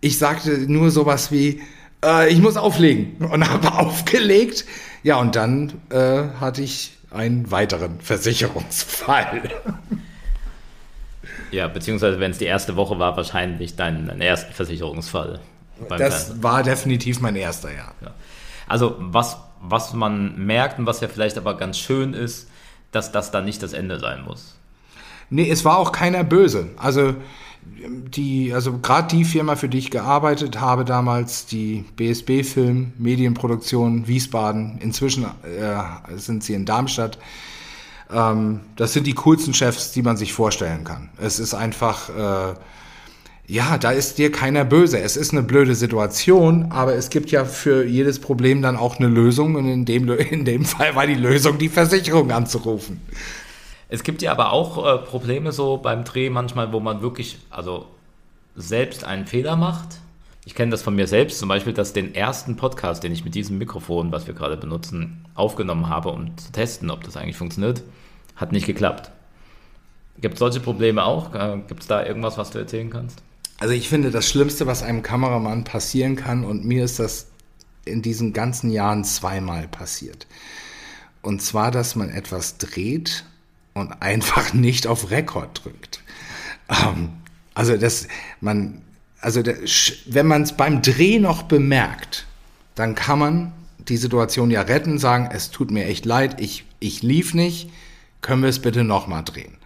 ich 0.00 0.18
sagte 0.18 0.50
nur 0.70 0.90
sowas 0.90 1.32
wie, 1.32 1.60
äh, 2.04 2.32
ich 2.32 2.38
muss 2.38 2.56
auflegen. 2.56 3.16
Und 3.26 3.48
habe 3.50 3.74
aufgelegt. 3.74 4.64
Ja, 5.02 5.16
und 5.16 5.36
dann 5.36 5.72
äh, 5.90 6.22
hatte 6.40 6.62
ich 6.62 6.96
einen 7.10 7.50
weiteren 7.50 8.00
Versicherungsfall. 8.00 9.50
Ja, 11.50 11.68
beziehungsweise 11.68 12.20
wenn 12.20 12.30
es 12.30 12.38
die 12.38 12.46
erste 12.46 12.76
Woche 12.76 12.98
war, 12.98 13.16
wahrscheinlich 13.16 13.76
dein, 13.76 14.06
dein 14.06 14.20
erster 14.20 14.52
Versicherungsfall. 14.52 15.40
Das 15.88 15.98
Fernsehen. 15.98 16.42
war 16.42 16.62
definitiv 16.62 17.20
mein 17.20 17.36
erster, 17.36 17.70
ja. 17.70 17.92
ja. 18.00 18.14
Also 18.66 18.96
was 18.98 19.36
was 19.66 19.94
man 19.94 20.36
merkt 20.44 20.78
und 20.78 20.86
was 20.86 21.00
ja 21.00 21.08
vielleicht 21.08 21.38
aber 21.38 21.56
ganz 21.56 21.78
schön 21.78 22.12
ist, 22.12 22.48
dass 22.92 23.12
das 23.12 23.30
dann 23.30 23.44
nicht 23.44 23.62
das 23.62 23.72
Ende 23.72 23.98
sein 23.98 24.22
muss. 24.24 24.56
Nee, 25.30 25.48
es 25.50 25.64
war 25.64 25.78
auch 25.78 25.90
keiner 25.90 26.22
böse. 26.22 26.68
Also 26.76 27.14
die, 27.64 28.52
also 28.52 28.78
gerade 28.78 29.08
die 29.08 29.24
Firma, 29.24 29.56
für 29.56 29.70
die 29.70 29.78
ich 29.78 29.90
gearbeitet 29.90 30.60
habe 30.60 30.84
damals, 30.84 31.46
die 31.46 31.84
BSB 31.96 32.44
Film 32.44 32.92
Medienproduktion 32.98 34.06
Wiesbaden, 34.06 34.78
inzwischen 34.80 35.24
äh, 35.24 36.16
sind 36.16 36.44
sie 36.44 36.52
in 36.52 36.66
Darmstadt. 36.66 37.18
Ähm, 38.10 38.60
das 38.76 38.92
sind 38.92 39.06
die 39.06 39.14
coolsten 39.14 39.54
Chefs, 39.54 39.92
die 39.92 40.02
man 40.02 40.16
sich 40.16 40.32
vorstellen 40.32 40.84
kann. 40.84 41.10
Es 41.18 41.38
ist 41.38 41.54
einfach 41.54 42.08
äh, 42.08 42.54
ja, 43.46 43.76
da 43.76 43.90
ist 43.90 44.16
dir 44.16 44.32
keiner 44.32 44.64
böse. 44.64 44.98
Es 44.98 45.16
ist 45.16 45.32
eine 45.32 45.42
blöde 45.42 45.74
Situation, 45.74 46.70
aber 46.70 46.94
es 46.94 47.10
gibt 47.10 47.30
ja 47.30 47.44
für 47.44 47.84
jedes 47.84 48.18
Problem 48.18 48.62
dann 48.62 48.76
auch 48.76 48.98
eine 48.98 49.08
Lösung 49.08 49.54
und 49.54 49.68
in 49.68 49.84
dem, 49.84 50.08
in 50.30 50.44
dem 50.44 50.64
Fall 50.64 50.94
war 50.94 51.06
die 51.06 51.14
Lösung, 51.14 51.58
die 51.58 51.68
Versicherung 51.68 52.30
anzurufen. 52.30 53.02
Es 53.88 54.02
gibt 54.02 54.22
ja 54.22 54.32
aber 54.32 54.52
auch 54.52 54.84
äh, 54.86 54.98
Probleme 54.98 55.52
so 55.52 55.76
beim 55.76 56.04
Dreh 56.04 56.30
manchmal, 56.30 56.72
wo 56.72 56.80
man 56.80 57.02
wirklich, 57.02 57.38
also 57.50 57.86
selbst 58.56 59.04
einen 59.04 59.26
Fehler 59.26 59.56
macht. 59.56 59.98
Ich 60.46 60.54
kenne 60.54 60.70
das 60.70 60.82
von 60.82 60.94
mir 60.94 61.06
selbst, 61.06 61.38
zum 61.38 61.48
Beispiel, 61.48 61.72
dass 61.72 61.94
den 61.94 62.14
ersten 62.14 62.56
Podcast, 62.56 63.02
den 63.02 63.12
ich 63.12 63.24
mit 63.24 63.34
diesem 63.34 63.56
Mikrofon, 63.56 64.12
was 64.12 64.26
wir 64.26 64.34
gerade 64.34 64.58
benutzen, 64.58 65.24
aufgenommen 65.34 65.88
habe, 65.88 66.10
um 66.10 66.36
zu 66.36 66.52
testen, 66.52 66.90
ob 66.90 67.02
das 67.02 67.16
eigentlich 67.16 67.36
funktioniert, 67.36 67.82
hat 68.36 68.52
nicht 68.52 68.66
geklappt. 68.66 69.10
Gibt 70.20 70.34
es 70.34 70.40
solche 70.40 70.60
Probleme 70.60 71.04
auch? 71.04 71.34
Äh, 71.34 71.60
Gibt 71.66 71.80
es 71.80 71.86
da 71.86 72.04
irgendwas, 72.04 72.36
was 72.36 72.50
du 72.50 72.58
erzählen 72.58 72.90
kannst? 72.90 73.22
Also 73.58 73.72
ich 73.72 73.88
finde, 73.88 74.10
das 74.10 74.28
Schlimmste, 74.28 74.66
was 74.66 74.82
einem 74.82 75.02
Kameramann 75.02 75.64
passieren 75.64 76.16
kann, 76.16 76.44
und 76.44 76.64
mir 76.64 76.84
ist 76.84 76.98
das 76.98 77.28
in 77.84 78.02
diesen 78.02 78.32
ganzen 78.32 78.70
Jahren 78.70 79.04
zweimal 79.04 79.68
passiert. 79.68 80.26
Und 81.22 81.40
zwar, 81.40 81.70
dass 81.70 81.96
man 81.96 82.10
etwas 82.10 82.58
dreht 82.58 83.24
und 83.72 83.92
einfach 84.02 84.52
nicht 84.52 84.86
auf 84.86 85.10
Rekord 85.10 85.64
drückt. 85.64 86.02
Ähm, 86.68 87.10
also 87.54 87.76
das, 87.76 88.08
man, 88.40 88.82
also 89.24 89.42
wenn 90.04 90.26
man 90.26 90.42
es 90.42 90.52
beim 90.52 90.82
Dreh 90.82 91.18
noch 91.18 91.44
bemerkt, 91.44 92.26
dann 92.74 92.94
kann 92.94 93.18
man 93.18 93.52
die 93.88 93.96
Situation 93.96 94.50
ja 94.50 94.60
retten, 94.60 94.98
sagen, 94.98 95.30
es 95.32 95.50
tut 95.50 95.70
mir 95.70 95.86
echt 95.86 96.04
leid, 96.04 96.40
ich, 96.42 96.64
ich 96.78 97.02
lief 97.02 97.32
nicht, 97.32 97.70
können 98.20 98.42
wir 98.42 98.50
es 98.50 98.58
bitte 98.58 98.84
nochmal 98.84 99.24
drehen. 99.24 99.56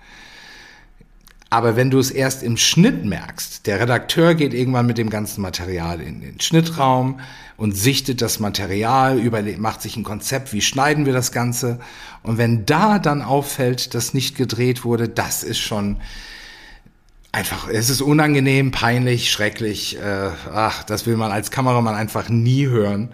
Aber 1.50 1.74
wenn 1.74 1.90
du 1.90 1.98
es 1.98 2.12
erst 2.12 2.44
im 2.44 2.56
Schnitt 2.56 3.04
merkst, 3.04 3.66
der 3.66 3.80
Redakteur 3.80 4.36
geht 4.36 4.54
irgendwann 4.54 4.86
mit 4.86 4.98
dem 4.98 5.10
ganzen 5.10 5.40
Material 5.40 6.00
in 6.00 6.20
den 6.20 6.40
Schnittraum 6.40 7.18
und 7.56 7.76
sichtet 7.76 8.22
das 8.22 8.38
Material, 8.38 9.18
überlegt, 9.18 9.58
macht 9.58 9.82
sich 9.82 9.96
ein 9.96 10.04
Konzept, 10.04 10.52
wie 10.52 10.60
schneiden 10.60 11.04
wir 11.04 11.14
das 11.14 11.32
Ganze. 11.32 11.80
Und 12.22 12.38
wenn 12.38 12.64
da 12.64 13.00
dann 13.00 13.22
auffällt, 13.22 13.94
dass 13.94 14.14
nicht 14.14 14.36
gedreht 14.36 14.84
wurde, 14.84 15.08
das 15.08 15.42
ist 15.42 15.58
schon 15.58 15.96
einfach, 17.38 17.68
es 17.68 17.88
ist 17.88 18.02
unangenehm, 18.02 18.72
peinlich, 18.72 19.30
schrecklich. 19.30 19.96
Äh, 19.96 20.30
ach, 20.52 20.82
das 20.82 21.06
will 21.06 21.16
man 21.16 21.30
als 21.30 21.52
Kameramann 21.52 21.94
einfach 21.94 22.28
nie 22.28 22.66
hören. 22.66 23.10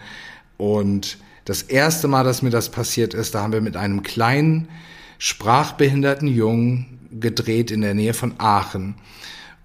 Und 0.56 1.18
das 1.44 1.60
erste 1.60 2.08
Mal, 2.08 2.24
dass 2.24 2.40
mir 2.40 2.48
das 2.48 2.70
passiert 2.70 3.12
ist, 3.12 3.34
da 3.34 3.42
haben 3.42 3.52
wir 3.52 3.60
mit 3.60 3.76
einem 3.76 4.02
kleinen 4.02 4.68
sprachbehinderten 5.18 6.26
Jungen 6.26 7.06
gedreht 7.20 7.70
in 7.70 7.82
der 7.82 7.92
Nähe 7.92 8.14
von 8.14 8.34
Aachen. 8.38 8.94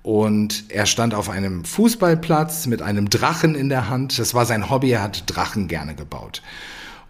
Und 0.03 0.65
er 0.67 0.85
stand 0.85 1.13
auf 1.13 1.29
einem 1.29 1.63
Fußballplatz 1.63 2.67
mit 2.67 2.81
einem 2.81 3.09
Drachen 3.09 3.55
in 3.55 3.69
der 3.69 3.89
Hand. 3.89 4.19
Das 4.19 4.33
war 4.33 4.45
sein 4.45 4.69
Hobby, 4.69 4.91
er 4.91 5.03
hat 5.03 5.23
Drachen 5.27 5.69
gerne 5.69 5.95
gebaut. 5.95 6.41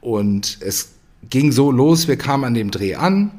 Und 0.01 0.59
es 0.62 0.91
ging 1.27 1.51
so 1.51 1.71
los, 1.71 2.07
wir 2.07 2.17
kamen 2.17 2.43
an 2.43 2.53
dem 2.53 2.69
Dreh 2.69 2.93
an 2.93 3.31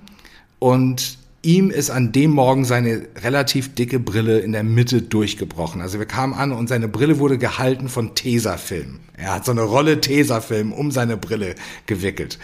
und 0.59 1.20
ihm 1.43 1.71
ist 1.71 1.91
an 1.91 2.13
dem 2.13 2.33
Morgen 2.33 2.65
seine 2.65 3.07
relativ 3.23 3.75
dicke 3.75 3.99
Brille 3.99 4.41
in 4.41 4.53
der 4.53 4.63
Mitte 4.63 5.03
durchgebrochen. 5.03 5.81
Also 5.81 5.99
wir 5.99 6.07
kamen 6.07 6.35
an 6.35 6.53
und 6.53 6.69
seine 6.69 6.89
Brille 6.89 7.19
wurde 7.19 7.39
gehalten 7.39 7.89
von 7.89 8.15
Tesafilm. 8.15 9.01
Er 9.17 9.35
hat 9.35 9.45
so 9.45 9.53
eine 9.53 9.63
Rolle 9.63 10.01
Tesafilm 10.01 10.73
um 10.73 10.91
seine 10.91 11.17
Brille 11.17 11.55
gewickelt. 11.87 12.39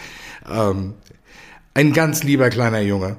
Ähm, 0.49 0.93
ein 1.73 1.93
ganz 1.93 2.23
lieber 2.23 2.49
kleiner 2.49 2.81
Junge 2.81 3.17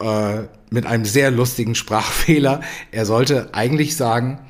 äh, 0.00 0.42
mit 0.70 0.84
einem 0.86 1.06
sehr 1.06 1.30
lustigen 1.30 1.74
Sprachfehler. 1.74 2.60
Er 2.90 3.06
sollte 3.06 3.54
eigentlich 3.54 3.96
sagen, 3.96 4.40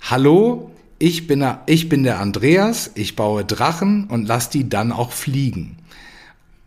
hallo, 0.00 0.70
ich 1.00 1.26
bin, 1.26 1.40
der, 1.40 1.62
ich 1.66 1.88
bin 1.88 2.04
der 2.04 2.20
Andreas, 2.20 2.92
ich 2.94 3.16
baue 3.16 3.44
Drachen 3.44 4.04
und 4.04 4.26
lass 4.26 4.48
die 4.48 4.68
dann 4.68 4.92
auch 4.92 5.10
fliegen. 5.10 5.76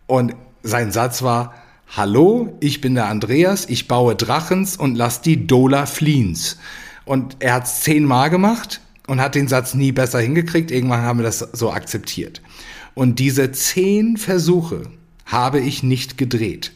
Und 0.06 0.36
sein 0.64 0.92
Satz 0.92 1.22
war, 1.22 1.56
hallo, 1.96 2.56
ich 2.60 2.82
bin 2.82 2.96
der 2.96 3.08
Andreas, 3.08 3.68
ich 3.70 3.88
baue 3.88 4.16
Drachens 4.16 4.78
und 4.78 4.96
lass 4.96 5.22
die 5.22 5.48
Dola 5.48 5.86
fliehens. 5.86 6.58
Und 7.06 7.38
er 7.40 7.54
hat 7.56 7.66
es 7.66 7.82
zehnmal 7.82 8.30
gemacht 8.30 8.82
und 9.08 9.22
hat 9.22 9.36
den 9.36 9.48
Satz 9.48 9.74
nie 9.74 9.92
besser 9.92 10.20
hingekriegt. 10.20 10.72
Irgendwann 10.72 11.02
haben 11.02 11.20
wir 11.20 11.24
das 11.24 11.40
so 11.40 11.72
akzeptiert. 11.72 12.42
Und 12.94 13.20
diese 13.20 13.52
zehn 13.52 14.18
Versuche 14.18 14.84
habe 15.26 15.60
ich 15.60 15.84
nicht 15.84 16.18
gedreht 16.18 16.74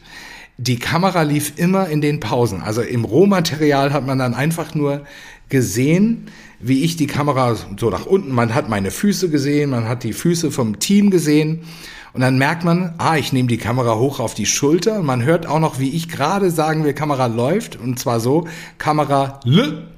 die 0.62 0.78
Kamera 0.78 1.22
lief 1.22 1.54
immer 1.56 1.88
in 1.88 2.00
den 2.00 2.20
Pausen. 2.20 2.62
Also 2.62 2.82
im 2.82 3.04
Rohmaterial 3.04 3.92
hat 3.92 4.06
man 4.06 4.18
dann 4.18 4.34
einfach 4.34 4.74
nur 4.74 5.04
gesehen, 5.48 6.26
wie 6.60 6.84
ich 6.84 6.96
die 6.96 7.06
Kamera 7.06 7.56
so 7.76 7.90
nach 7.90 8.06
unten, 8.06 8.32
man 8.32 8.54
hat 8.54 8.68
meine 8.68 8.90
Füße 8.90 9.28
gesehen, 9.28 9.70
man 9.70 9.88
hat 9.88 10.04
die 10.04 10.12
Füße 10.12 10.50
vom 10.50 10.78
Team 10.78 11.10
gesehen 11.10 11.64
und 12.12 12.20
dann 12.20 12.38
merkt 12.38 12.64
man, 12.64 12.94
ah, 12.98 13.16
ich 13.16 13.32
nehme 13.32 13.48
die 13.48 13.58
Kamera 13.58 13.96
hoch 13.96 14.20
auf 14.20 14.34
die 14.34 14.46
Schulter 14.46 14.98
und 14.98 15.06
man 15.06 15.22
hört 15.22 15.46
auch 15.46 15.60
noch, 15.60 15.78
wie 15.78 15.90
ich 15.90 16.08
gerade 16.08 16.50
sagen 16.50 16.84
will, 16.84 16.92
Kamera 16.92 17.26
läuft 17.26 17.76
und 17.76 17.98
zwar 17.98 18.20
so, 18.20 18.46
Kamera 18.78 19.40
l 19.44 19.88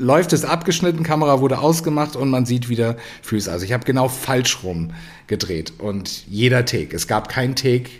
läuft 0.00 0.32
es 0.32 0.44
abgeschnitten, 0.44 1.02
Kamera 1.02 1.40
wurde 1.40 1.58
ausgemacht 1.58 2.14
und 2.14 2.30
man 2.30 2.46
sieht 2.46 2.68
wieder 2.68 2.96
Füße. 3.22 3.50
Also 3.50 3.64
ich 3.64 3.72
habe 3.72 3.84
genau 3.84 4.08
falsch 4.08 4.62
rum 4.62 4.92
gedreht 5.26 5.72
und 5.78 6.24
jeder 6.28 6.64
Take, 6.64 6.94
es 6.94 7.08
gab 7.08 7.28
kein 7.28 7.56
Take, 7.56 7.90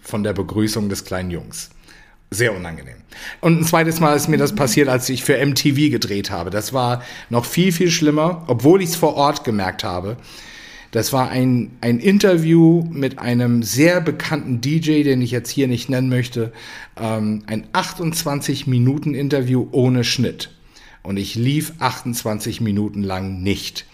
von 0.00 0.22
der 0.22 0.32
Begrüßung 0.32 0.88
des 0.88 1.04
kleinen 1.04 1.30
Jungs. 1.30 1.70
Sehr 2.30 2.54
unangenehm. 2.54 2.96
Und 3.40 3.60
ein 3.60 3.64
zweites 3.64 4.00
Mal 4.00 4.14
ist 4.14 4.28
mir 4.28 4.38
das 4.38 4.54
passiert, 4.54 4.88
als 4.88 5.08
ich 5.08 5.24
für 5.24 5.44
MTV 5.44 5.90
gedreht 5.90 6.30
habe. 6.30 6.50
Das 6.50 6.72
war 6.72 7.02
noch 7.28 7.44
viel, 7.44 7.72
viel 7.72 7.90
schlimmer, 7.90 8.44
obwohl 8.46 8.82
ich 8.82 8.90
es 8.90 8.96
vor 8.96 9.16
Ort 9.16 9.44
gemerkt 9.44 9.82
habe. 9.82 10.16
Das 10.90 11.12
war 11.12 11.28
ein, 11.28 11.70
ein 11.80 12.00
Interview 12.00 12.84
mit 12.90 13.18
einem 13.18 13.62
sehr 13.62 14.00
bekannten 14.00 14.60
DJ, 14.60 15.02
den 15.02 15.22
ich 15.22 15.30
jetzt 15.30 15.50
hier 15.50 15.68
nicht 15.68 15.88
nennen 15.88 16.08
möchte. 16.08 16.52
Ähm, 16.96 17.42
ein 17.46 17.66
28-Minuten-Interview 17.72 19.68
ohne 19.70 20.04
Schnitt. 20.04 20.50
Und 21.02 21.16
ich 21.16 21.34
lief 21.34 21.74
28 21.78 22.60
Minuten 22.60 23.02
lang 23.02 23.42
nicht. 23.42 23.86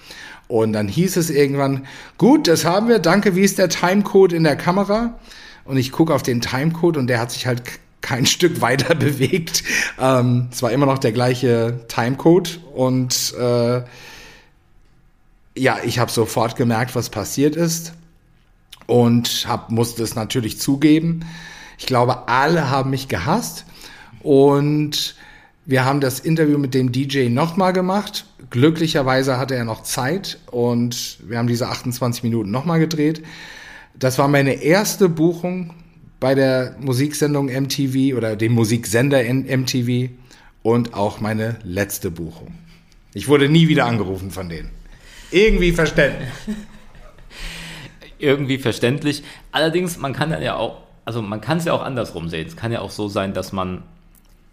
Und 0.48 0.72
dann 0.72 0.88
hieß 0.88 1.16
es 1.16 1.30
irgendwann, 1.30 1.86
gut, 2.18 2.48
das 2.48 2.64
haben 2.64 2.88
wir, 2.88 2.98
danke, 2.98 3.36
wie 3.36 3.42
ist 3.42 3.58
der 3.58 3.68
Timecode 3.68 4.32
in 4.32 4.44
der 4.44 4.56
Kamera? 4.56 5.18
und 5.66 5.76
ich 5.76 5.92
gucke 5.92 6.14
auf 6.14 6.22
den 6.22 6.40
Timecode 6.40 6.96
und 6.96 7.06
der 7.08 7.20
hat 7.20 7.30
sich 7.30 7.46
halt 7.46 7.62
kein 8.00 8.26
Stück 8.26 8.60
weiter 8.60 8.94
bewegt. 8.94 9.64
Ähm, 10.00 10.48
es 10.50 10.62
war 10.62 10.72
immer 10.72 10.86
noch 10.86 10.98
der 10.98 11.12
gleiche 11.12 11.84
Timecode 11.88 12.60
und 12.74 13.34
äh, 13.38 13.82
ja, 15.56 15.78
ich 15.84 15.98
habe 15.98 16.10
sofort 16.10 16.56
gemerkt, 16.56 16.94
was 16.94 17.10
passiert 17.10 17.56
ist 17.56 17.92
und 18.86 19.46
hab, 19.48 19.70
musste 19.70 20.02
es 20.02 20.14
natürlich 20.14 20.60
zugeben. 20.60 21.24
Ich 21.78 21.86
glaube, 21.86 22.28
alle 22.28 22.70
haben 22.70 22.90
mich 22.90 23.08
gehasst 23.08 23.64
und 24.22 25.16
wir 25.64 25.84
haben 25.84 26.00
das 26.00 26.20
Interview 26.20 26.58
mit 26.58 26.74
dem 26.74 26.92
DJ 26.92 27.28
nochmal 27.28 27.72
gemacht. 27.72 28.26
Glücklicherweise 28.50 29.38
hatte 29.38 29.56
er 29.56 29.64
noch 29.64 29.82
Zeit 29.82 30.38
und 30.50 31.18
wir 31.26 31.38
haben 31.38 31.48
diese 31.48 31.68
28 31.68 32.22
Minuten 32.22 32.50
nochmal 32.50 32.78
gedreht. 32.78 33.22
Das 33.98 34.18
war 34.18 34.28
meine 34.28 34.62
erste 34.62 35.08
Buchung 35.08 35.72
bei 36.20 36.34
der 36.34 36.76
Musiksendung 36.80 37.46
MTV 37.46 38.16
oder 38.16 38.36
dem 38.36 38.52
Musiksender 38.52 39.22
MTV 39.22 40.10
und 40.62 40.94
auch 40.94 41.20
meine 41.20 41.58
letzte 41.64 42.10
Buchung. 42.10 42.54
Ich 43.14 43.28
wurde 43.28 43.48
nie 43.48 43.68
wieder 43.68 43.86
angerufen 43.86 44.30
von 44.30 44.48
denen. 44.48 44.70
Irgendwie 45.30 45.72
verständlich. 45.72 46.28
Irgendwie 48.18 48.58
verständlich. 48.58 49.22
Allerdings, 49.52 49.98
man 49.98 50.12
kann 50.12 50.30
ja 50.42 50.56
auch, 50.56 50.82
also 51.04 51.22
man 51.22 51.40
kann 51.40 51.58
es 51.58 51.64
ja 51.64 51.72
auch 51.72 51.82
andersrum 51.82 52.28
sehen. 52.28 52.46
Es 52.46 52.56
kann 52.56 52.72
ja 52.72 52.80
auch 52.80 52.90
so 52.90 53.08
sein, 53.08 53.34
dass 53.34 53.52
man 53.52 53.82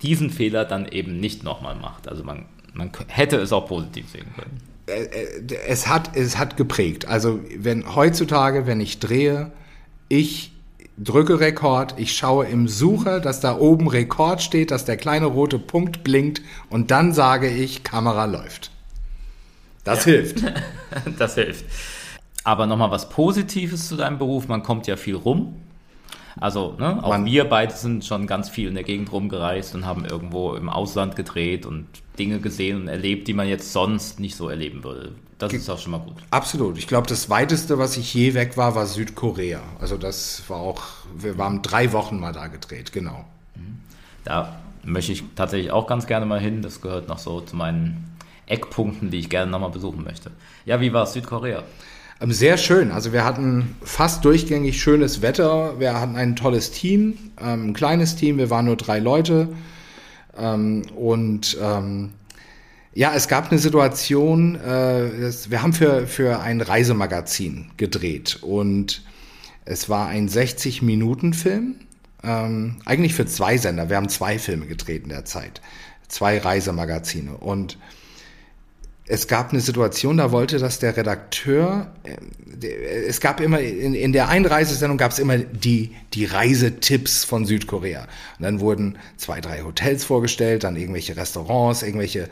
diesen 0.01 0.29
Fehler 0.29 0.65
dann 0.65 0.88
eben 0.88 1.19
nicht 1.19 1.43
nochmal 1.43 1.75
macht. 1.75 2.07
Also 2.07 2.23
man, 2.23 2.45
man 2.73 2.91
hätte 3.07 3.38
es 3.38 3.53
auch 3.53 3.67
positiv 3.67 4.09
sehen 4.09 4.25
können. 4.36 4.62
Äh, 4.88 5.03
äh, 5.03 5.57
es 5.67 5.88
hat, 5.88 6.15
es 6.15 6.38
hat 6.38 6.57
geprägt. 6.57 7.07
Also 7.07 7.39
wenn 7.57 7.95
heutzutage, 7.95 8.67
wenn 8.67 8.81
ich 8.81 8.99
drehe, 8.99 9.51
ich 10.09 10.51
drücke 10.97 11.39
Rekord, 11.39 11.95
ich 11.97 12.15
schaue 12.15 12.45
im 12.45 12.67
Sucher, 12.67 13.19
dass 13.19 13.39
da 13.39 13.57
oben 13.57 13.88
Rekord 13.88 14.41
steht, 14.41 14.71
dass 14.71 14.86
der 14.86 14.97
kleine 14.97 15.25
rote 15.25 15.57
Punkt 15.57 16.03
blinkt 16.03 16.41
und 16.69 16.91
dann 16.91 17.13
sage 17.13 17.49
ich, 17.49 17.83
Kamera 17.83 18.25
läuft. 18.25 18.71
Das 19.84 20.06
ja. 20.06 20.13
hilft. 20.13 20.43
das 21.17 21.36
hilft. 21.36 21.65
Aber 22.43 22.65
nochmal 22.65 22.91
was 22.91 23.10
Positives 23.10 23.88
zu 23.88 23.96
deinem 23.96 24.17
Beruf, 24.17 24.48
man 24.48 24.63
kommt 24.63 24.88
ja 24.88 24.98
viel 24.98 25.15
rum. 25.15 25.56
Also, 26.39 26.76
ne, 26.80 27.04
auch 27.04 27.10
Man, 27.10 27.26
wir 27.26 27.46
beide 27.46 27.74
sind 27.74 28.04
schon 28.04 28.26
ganz 28.26 28.50
viel 28.50 28.67
in 28.67 28.74
der 28.74 28.84
Gegend 28.84 29.12
rumgereist 29.12 29.76
und 29.76 29.86
haben 29.86 30.04
irgendwo 30.04 30.56
im 30.56 30.67
Ausland 30.67 31.15
gedreht 31.15 31.65
und 31.65 31.86
Dinge 32.17 32.39
gesehen 32.39 32.82
und 32.82 32.88
erlebt, 32.88 33.28
die 33.28 33.34
man 33.34 33.48
jetzt 33.48 33.72
sonst 33.72 34.19
nicht 34.19 34.36
so 34.36 34.50
erleben 34.50 34.84
würde. 34.84 35.13
Das 35.38 35.54
ist 35.54 35.69
auch 35.69 35.78
schon 35.78 35.91
mal 35.91 36.00
gut. 36.00 36.15
Absolut. 36.32 36.78
Ich 36.78 36.88
glaube, 36.88 37.08
das 37.08 37.30
weiteste, 37.30 37.78
was 37.78 37.98
ich 37.98 38.13
je 38.13 38.34
weg 38.34 38.58
war, 38.58 38.76
war 38.76 38.88
Südkorea. 38.88 39.62
Also 39.80 39.98
das 39.98 40.43
war 40.48 40.58
auch, 40.58 40.82
wir 41.15 41.38
waren 41.38 41.62
drei 41.62 41.91
Wochen 41.91 42.19
mal 42.19 42.34
da 42.34 42.48
gedreht, 42.48 42.91
genau. 42.91 43.26
Da 44.24 44.56
möchte 44.84 45.12
ich 45.12 45.24
tatsächlich 45.36 45.72
auch 45.72 45.88
ganz 45.88 46.08
gerne 46.08 46.26
mal 46.26 46.39
hin. 46.39 46.62
Das 46.62 46.82
gehört 46.82 47.10
noch 47.10 47.19
so 47.19 47.41
zu 47.41 47.56
meinen 47.56 48.12
Eckpunkten, 48.47 49.10
die 49.10 49.19
ich 49.19 49.29
gerne 49.29 49.51
nochmal 49.51 49.71
besuchen 49.71 50.03
möchte. 50.03 50.32
Ja, 50.65 50.82
wie 50.82 50.93
war 50.93 51.03
es 51.03 51.13
Südkorea? 51.13 51.63
Ähm, 52.23 52.32
sehr 52.32 52.58
schön. 52.58 52.91
Also 52.91 53.12
wir 53.12 53.25
hatten 53.25 53.75
fast 53.84 54.23
durchgängig 54.25 54.82
schönes 54.82 55.21
Wetter. 55.21 55.79
Wir 55.79 55.99
hatten 55.99 56.15
ein 56.15 56.36
tolles 56.36 56.71
Team, 56.71 57.17
ähm, 57.39 57.69
ein 57.69 57.73
kleines 57.73 58.15
Team. 58.15 58.38
Wir 58.38 58.49
waren 58.49 58.65
nur 58.65 58.77
drei 58.77 58.99
Leute. 58.99 59.49
Ähm, 60.38 60.84
und 60.95 61.58
ja, 62.95 63.15
es 63.15 63.27
gab 63.27 63.49
eine 63.49 63.60
Situation, 63.60 64.56
äh, 64.56 65.32
wir 65.49 65.63
haben 65.63 65.73
für, 65.73 66.06
für 66.06 66.41
ein 66.41 66.62
Reisemagazin 66.62 67.71
gedreht 67.75 68.38
und 68.43 69.03
es 69.65 69.89
war 69.89 70.10
ein 70.10 70.29
60-Minuten-Film, 70.29 71.75
eigentlich 72.21 73.15
für 73.15 73.25
zwei 73.25 73.58
Sender. 73.58 73.89
Wir 73.89 73.97
haben 73.97 74.10
zwei 74.10 74.38
Filme 74.38 74.67
gedreht 74.67 75.03
in 75.03 75.10
der 75.10 75.25
Zeit, 75.25 75.60
zwei 76.08 76.38
Reisemagazine. 76.38 77.36
Und 77.38 77.79
es 79.06 79.28
gab 79.28 79.52
eine 79.52 79.60
Situation, 79.60 80.18
da 80.18 80.32
wollte 80.32 80.60
dass 80.60 80.80
der 80.80 80.96
Redakteur, 80.96 81.92
äh, 82.04 82.68
es 83.08 83.20
gab 83.20 83.42
immer, 83.42 83.60
in, 83.60 83.94
in 83.94 84.13
der 84.13 84.30
Einreisesendung 84.30 84.98
gab 84.98 85.12
es 85.12 85.20
immer 85.20 85.38
die, 85.38 85.92
die 86.13 86.26
Reisetipps 86.26 87.26
von 87.26 87.46
Südkorea. 87.46 88.04
Und 88.38 88.44
dann 88.44 88.60
wurden 88.62 88.98
zwei, 89.18 89.42
drei 89.42 89.63
Hotels 89.63 90.06
vorgestellt, 90.06 90.63
dann 90.63 90.78
irgendwelche 90.78 91.18
Restaurants, 91.18 91.84
irgendwelche 91.84 92.30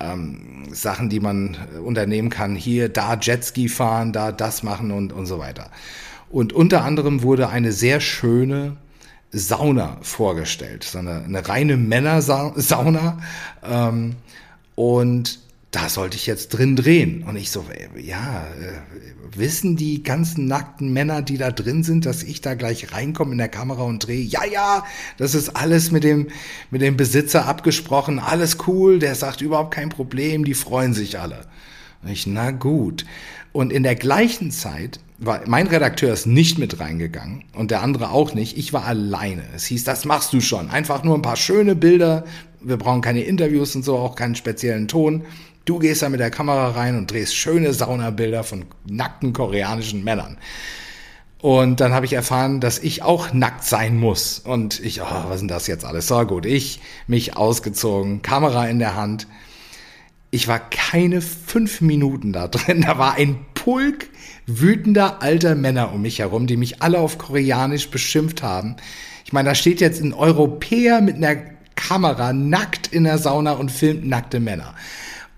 ähm, 0.00 0.64
Sachen, 0.72 1.10
die 1.10 1.20
man 1.20 1.56
unternehmen 1.84 2.30
kann. 2.30 2.56
Hier, 2.56 2.88
da 2.88 3.14
Jetski 3.14 3.68
fahren, 3.68 4.12
da 4.12 4.32
das 4.32 4.64
machen 4.64 4.90
und, 4.90 5.12
und 5.12 5.26
so 5.26 5.38
weiter. 5.38 5.70
Und 6.28 6.52
unter 6.52 6.84
anderem 6.84 7.22
wurde 7.22 7.50
eine 7.50 7.70
sehr 7.70 8.00
schöne 8.00 8.76
Sauna 9.30 9.98
vorgestellt, 10.02 10.82
so 10.82 10.98
eine, 10.98 11.22
eine 11.22 11.48
reine 11.48 11.76
Männersauna. 11.76 13.18
Ähm, 13.62 14.16
und 14.74 15.38
da 15.70 15.88
sollte 15.88 16.16
ich 16.16 16.26
jetzt 16.26 16.48
drin 16.50 16.76
drehen. 16.76 17.22
Und 17.22 17.36
ich 17.36 17.50
so, 17.50 17.64
ja, 17.96 18.46
äh, 18.60 19.38
wissen 19.38 19.76
die 19.76 20.02
ganzen 20.02 20.46
nackten 20.46 20.92
Männer, 20.92 21.22
die 21.22 21.38
da 21.38 21.50
drin 21.50 21.82
sind, 21.82 22.06
dass 22.06 22.22
ich 22.22 22.40
da 22.40 22.54
gleich 22.54 22.92
reinkomme 22.92 23.32
in 23.32 23.38
der 23.38 23.48
Kamera 23.48 23.82
und 23.82 24.06
drehe? 24.06 24.22
Ja, 24.22 24.44
ja, 24.44 24.84
das 25.16 25.34
ist 25.34 25.50
alles 25.50 25.90
mit 25.90 26.04
dem, 26.04 26.28
mit 26.70 26.82
dem 26.82 26.96
Besitzer 26.96 27.46
abgesprochen, 27.46 28.18
alles 28.18 28.58
cool, 28.66 28.98
der 28.98 29.14
sagt 29.14 29.40
überhaupt 29.40 29.74
kein 29.74 29.88
Problem, 29.88 30.44
die 30.44 30.54
freuen 30.54 30.94
sich 30.94 31.18
alle. 31.18 31.46
Und 32.02 32.10
ich, 32.10 32.26
na 32.26 32.50
gut. 32.50 33.04
Und 33.52 33.72
in 33.72 33.82
der 33.82 33.94
gleichen 33.94 34.50
Zeit 34.50 35.00
war, 35.18 35.42
mein 35.46 35.66
Redakteur 35.66 36.12
ist 36.12 36.26
nicht 36.26 36.58
mit 36.58 36.80
reingegangen 36.80 37.44
und 37.54 37.70
der 37.70 37.82
andere 37.82 38.10
auch 38.10 38.32
nicht. 38.34 38.56
Ich 38.56 38.72
war 38.72 38.86
alleine. 38.86 39.44
Es 39.54 39.66
hieß, 39.66 39.84
das 39.84 40.04
machst 40.04 40.32
du 40.32 40.40
schon. 40.40 40.70
Einfach 40.70 41.04
nur 41.04 41.14
ein 41.14 41.22
paar 41.22 41.36
schöne 41.36 41.74
Bilder. 41.74 42.24
Wir 42.60 42.76
brauchen 42.76 43.02
keine 43.02 43.22
Interviews 43.22 43.74
und 43.76 43.84
so, 43.84 43.96
auch 43.98 44.14
keinen 44.14 44.34
speziellen 44.34 44.88
Ton. 44.88 45.24
Du 45.70 45.78
gehst 45.78 46.02
da 46.02 46.08
mit 46.08 46.18
der 46.18 46.32
Kamera 46.32 46.70
rein 46.70 46.98
und 46.98 47.12
drehst 47.12 47.36
schöne 47.36 47.72
Saunabilder 47.72 48.42
von 48.42 48.64
nackten 48.88 49.32
koreanischen 49.32 50.02
Männern. 50.02 50.36
Und 51.38 51.78
dann 51.78 51.94
habe 51.94 52.06
ich 52.06 52.12
erfahren, 52.12 52.58
dass 52.58 52.80
ich 52.80 53.04
auch 53.04 53.32
nackt 53.32 53.62
sein 53.62 53.96
muss. 53.96 54.40
Und 54.40 54.80
ich, 54.80 55.00
oh, 55.00 55.24
was 55.28 55.38
denn 55.38 55.46
das 55.46 55.68
jetzt 55.68 55.84
alles? 55.84 56.08
So 56.08 56.26
gut, 56.26 56.44
ich 56.44 56.80
mich 57.06 57.36
ausgezogen, 57.36 58.20
Kamera 58.20 58.66
in 58.66 58.80
der 58.80 58.96
Hand. 58.96 59.28
Ich 60.32 60.48
war 60.48 60.58
keine 60.58 61.20
fünf 61.20 61.80
Minuten 61.80 62.32
da 62.32 62.48
drin. 62.48 62.80
Da 62.80 62.98
war 62.98 63.14
ein 63.14 63.38
Pulk 63.54 64.10
wütender 64.48 65.22
alter 65.22 65.54
Männer 65.54 65.92
um 65.92 66.02
mich 66.02 66.18
herum, 66.18 66.48
die 66.48 66.56
mich 66.56 66.82
alle 66.82 66.98
auf 66.98 67.16
Koreanisch 67.16 67.90
beschimpft 67.90 68.42
haben. 68.42 68.74
Ich 69.24 69.32
meine, 69.32 69.50
da 69.50 69.54
steht 69.54 69.80
jetzt 69.80 70.02
ein 70.02 70.14
Europäer 70.14 71.00
mit 71.00 71.14
einer 71.14 71.36
Kamera 71.76 72.32
nackt 72.32 72.88
in 72.88 73.04
der 73.04 73.18
Sauna 73.18 73.52
und 73.52 73.70
filmt 73.70 74.04
nackte 74.04 74.40
Männer. 74.40 74.74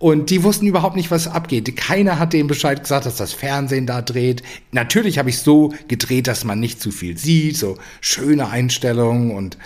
Und 0.03 0.31
die 0.31 0.43
wussten 0.43 0.67
überhaupt 0.67 0.97
nicht, 0.97 1.12
was 1.12 1.29
abgeht. 1.29 1.77
Keiner 1.77 2.19
hat 2.19 2.33
denen 2.33 2.49
Bescheid 2.49 2.83
gesagt, 2.83 3.07
dass 3.07 3.15
das 3.15 3.33
Fernsehen 3.33 3.87
da 3.87 4.03
dreht. 4.03 4.43
Natürlich 4.73 5.17
habe 5.17 5.31
ich 5.31 5.38
so 5.38 5.73
gedreht, 5.87 6.27
dass 6.27 6.43
man 6.43 6.59
nicht 6.59 6.83
zu 6.83 6.91
viel 6.91 7.17
sieht, 7.17 7.57
so 7.57 7.79
schöne 8.01 8.49
Einstellungen 8.49 9.31
und 9.31 9.59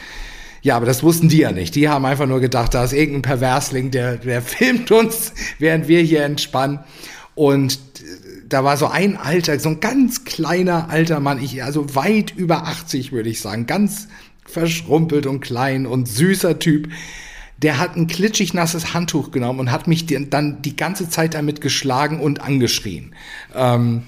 ja, 0.61 0.77
aber 0.77 0.85
das 0.85 1.03
wussten 1.03 1.31
die 1.31 1.39
ja 1.39 1.53
nicht. 1.53 1.75
Die 1.75 1.89
haben 1.89 2.05
einfach 2.05 2.27
nur 2.27 2.41
gedacht, 2.41 2.75
da 2.75 2.85
ist 2.85 2.93
irgendein 2.93 3.23
Perversling, 3.23 3.91
der, 3.91 4.19
der 4.19 4.43
filmt 4.43 4.91
uns, 4.91 5.33
während 5.59 5.89
wir 5.89 6.03
hier 6.03 6.23
entspannen. 6.23 6.81
Und 7.35 7.79
da 8.47 8.63
war 8.63 8.77
so 8.77 8.89
ein 8.89 9.17
alter, 9.17 9.59
so 9.59 9.71
ein 9.71 9.81
ganz 9.81 10.25
kleiner 10.25 10.91
alter 10.91 11.19
Mann, 11.19 11.43
ich, 11.43 11.65
also 11.65 11.95
weit 11.95 12.35
über 12.37 12.67
80 12.67 13.11
würde 13.11 13.31
ich 13.31 13.41
sagen, 13.41 13.67
ganz 13.67 14.09
verschrumpelt 14.45 15.25
und 15.25 15.41
klein 15.41 15.87
und 15.87 16.07
süßer 16.07 16.59
Typ 16.59 16.91
der 17.59 17.79
hat 17.79 17.97
ein 17.97 18.07
klitschig 18.07 18.53
nasses 18.55 18.93
Handtuch 18.93 19.31
genommen 19.31 19.61
und 19.61 19.73
hat 19.73 19.87
mich 19.87 20.07
dann 20.07 20.63
die 20.63 20.77
ganze 20.77 21.09
Zeit 21.09 21.35
damit 21.35 21.61
geschlagen 21.61 22.21
und 22.21 22.41
angeschrien. 22.43 23.15
Ähm, 23.55 24.03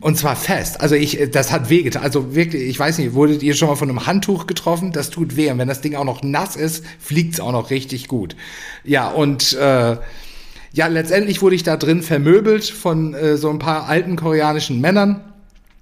und 0.00 0.16
zwar 0.16 0.36
fest. 0.36 0.80
Also 0.80 0.94
ich, 0.94 1.18
das 1.32 1.50
hat 1.50 1.68
wehgetan. 1.68 2.02
Also 2.02 2.34
wirklich, 2.34 2.62
ich 2.62 2.78
weiß 2.78 2.98
nicht, 2.98 3.14
wurdet 3.14 3.42
ihr 3.42 3.54
schon 3.54 3.68
mal 3.68 3.76
von 3.76 3.88
einem 3.88 4.06
Handtuch 4.06 4.46
getroffen? 4.46 4.92
Das 4.92 5.10
tut 5.10 5.36
weh. 5.36 5.50
Und 5.50 5.58
wenn 5.58 5.68
das 5.68 5.80
Ding 5.80 5.96
auch 5.96 6.04
noch 6.04 6.22
nass 6.22 6.56
ist, 6.56 6.84
fliegt's 7.00 7.40
auch 7.40 7.52
noch 7.52 7.70
richtig 7.70 8.06
gut. 8.06 8.36
Ja, 8.84 9.08
und 9.08 9.52
äh, 9.54 9.96
ja, 10.72 10.86
letztendlich 10.86 11.42
wurde 11.42 11.56
ich 11.56 11.64
da 11.64 11.76
drin 11.76 12.02
vermöbelt 12.02 12.64
von 12.64 13.14
äh, 13.14 13.36
so 13.36 13.50
ein 13.50 13.58
paar 13.58 13.88
alten 13.88 14.16
koreanischen 14.16 14.80
Männern. 14.80 15.24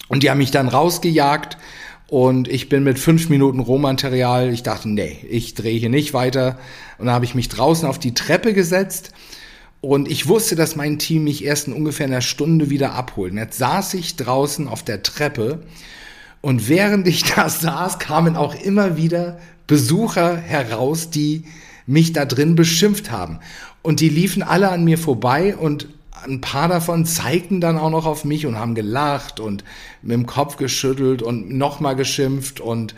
Und 0.08 0.22
die 0.22 0.30
haben 0.30 0.38
mich 0.38 0.50
dann 0.50 0.68
rausgejagt. 0.68 1.58
Und 2.08 2.48
ich 2.48 2.70
bin 2.70 2.84
mit 2.84 2.98
fünf 2.98 3.28
Minuten 3.28 3.60
Rohmaterial, 3.60 4.50
ich 4.50 4.62
dachte, 4.62 4.88
nee, 4.88 5.18
ich 5.28 5.54
drehe 5.54 5.78
hier 5.78 5.90
nicht 5.90 6.14
weiter. 6.14 6.58
Und 6.96 7.06
dann 7.06 7.14
habe 7.14 7.26
ich 7.26 7.34
mich 7.34 7.50
draußen 7.50 7.86
auf 7.86 7.98
die 7.98 8.14
Treppe 8.14 8.54
gesetzt 8.54 9.12
und 9.80 10.10
ich 10.10 10.26
wusste, 10.26 10.56
dass 10.56 10.74
mein 10.74 10.98
Team 10.98 11.24
mich 11.24 11.44
erst 11.44 11.68
in 11.68 11.74
ungefähr 11.74 12.06
einer 12.06 12.22
Stunde 12.22 12.70
wieder 12.70 12.94
abholt. 12.94 13.32
Und 13.32 13.38
jetzt 13.38 13.58
saß 13.58 13.94
ich 13.94 14.16
draußen 14.16 14.66
auf 14.66 14.82
der 14.82 15.02
Treppe 15.02 15.60
und 16.40 16.68
während 16.68 17.06
ich 17.06 17.24
da 17.24 17.48
saß, 17.48 17.98
kamen 17.98 18.36
auch 18.36 18.54
immer 18.54 18.96
wieder 18.96 19.38
Besucher 19.66 20.36
heraus, 20.36 21.10
die 21.10 21.44
mich 21.86 22.14
da 22.14 22.24
drin 22.24 22.54
beschimpft 22.54 23.10
haben. 23.10 23.38
Und 23.82 24.00
die 24.00 24.08
liefen 24.08 24.42
alle 24.42 24.70
an 24.70 24.82
mir 24.84 24.96
vorbei 24.96 25.56
und 25.56 25.88
ein 26.26 26.40
paar 26.40 26.68
davon 26.68 27.04
zeigten 27.04 27.60
dann 27.60 27.78
auch 27.78 27.90
noch 27.90 28.06
auf 28.06 28.24
mich 28.24 28.46
und 28.46 28.58
haben 28.58 28.74
gelacht 28.74 29.40
und 29.40 29.64
mit 30.02 30.12
dem 30.12 30.26
Kopf 30.26 30.56
geschüttelt 30.56 31.22
und 31.22 31.50
nochmal 31.50 31.96
geschimpft. 31.96 32.60
Und 32.60 32.94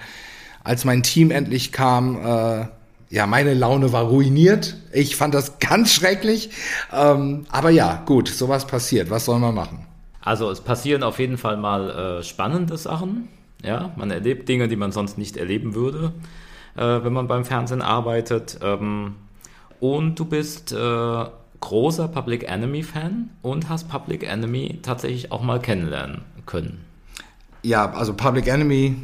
als 0.65 0.85
mein 0.85 1.03
Team 1.03 1.31
endlich 1.31 1.73
kam, 1.73 2.17
äh, 2.17 2.67
ja, 3.11 3.27
meine 3.27 3.55
Laune 3.55 3.93
war 3.93 4.05
ruiniert. 4.05 4.77
Ich 4.93 5.17
fand 5.17 5.35
das 5.35 5.59
ganz 5.59 5.93
schrecklich. 5.93 6.51
Ähm, 6.93 7.47
aber 7.51 7.71
ja, 7.71 8.03
gut, 8.07 8.29
sowas 8.29 8.67
passiert. 8.67 9.11
Was 9.11 9.25
soll 9.25 9.41
man 9.41 9.55
machen? 9.55 9.87
Also 10.23 10.51
es 10.51 10.61
passieren 10.61 11.03
auf 11.03 11.19
jeden 11.19 11.39
Fall 11.39 11.57
mal 11.57 11.91
äh, 11.91 12.23
spannende 12.23 12.77
Sachen. 12.77 13.29
Ja, 13.65 13.91
man 13.97 14.11
erlebt 14.11 14.49
Dinge, 14.49 14.69
die 14.69 14.77
man 14.77 14.93
sonst 14.93 15.19
nicht 15.19 15.37
erleben 15.37 15.75
würde, 15.75 16.13
äh, 16.77 16.81
wenn 16.81 17.13
man 17.13 17.27
beim 17.27 17.45
Fernsehen 17.45 17.83
arbeitet. 17.83 18.59
Ähm, 18.63 19.17
und 19.81 20.19
du 20.19 20.25
bist 20.25 20.73
äh, 20.73 21.25
großer 21.61 22.09
Public 22.09 22.49
Enemy 22.49 22.83
Fan 22.83 23.31
und 23.43 23.69
hast 23.69 23.89
Public 23.89 24.25
Enemy 24.25 24.79
tatsächlich 24.83 25.31
auch 25.33 25.43
mal 25.43 25.61
kennenlernen 25.61 26.23
können. 26.47 26.85
Ja, 27.63 27.93
also 27.93 28.15
Public 28.15 28.47
Enemy, 28.47 28.97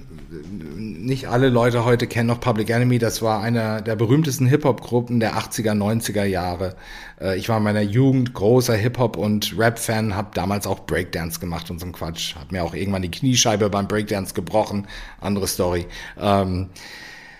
nicht 0.76 1.28
alle 1.28 1.50
Leute 1.50 1.84
heute 1.84 2.06
kennen 2.06 2.28
noch 2.28 2.40
Public 2.40 2.70
Enemy. 2.70 2.98
Das 2.98 3.20
war 3.20 3.42
einer 3.42 3.82
der 3.82 3.96
berühmtesten 3.96 4.46
Hip-Hop-Gruppen 4.46 5.20
der 5.20 5.34
80er, 5.34 5.72
90er 5.72 6.24
Jahre. 6.24 6.74
Äh, 7.20 7.36
ich 7.36 7.50
war 7.50 7.58
in 7.58 7.64
meiner 7.64 7.82
Jugend 7.82 8.32
großer 8.32 8.74
Hip-Hop- 8.74 9.18
und 9.18 9.58
Rap-Fan, 9.58 10.16
habe 10.16 10.30
damals 10.32 10.66
auch 10.66 10.86
Breakdance 10.86 11.38
gemacht 11.38 11.70
und 11.70 11.80
so 11.80 11.86
ein 11.86 11.92
Quatsch. 11.92 12.34
Hab 12.34 12.50
mir 12.50 12.64
auch 12.64 12.74
irgendwann 12.74 13.02
die 13.02 13.10
Kniescheibe 13.10 13.68
beim 13.68 13.88
Breakdance 13.88 14.32
gebrochen. 14.32 14.86
Andere 15.20 15.46
Story. 15.46 15.86
Ähm, 16.18 16.70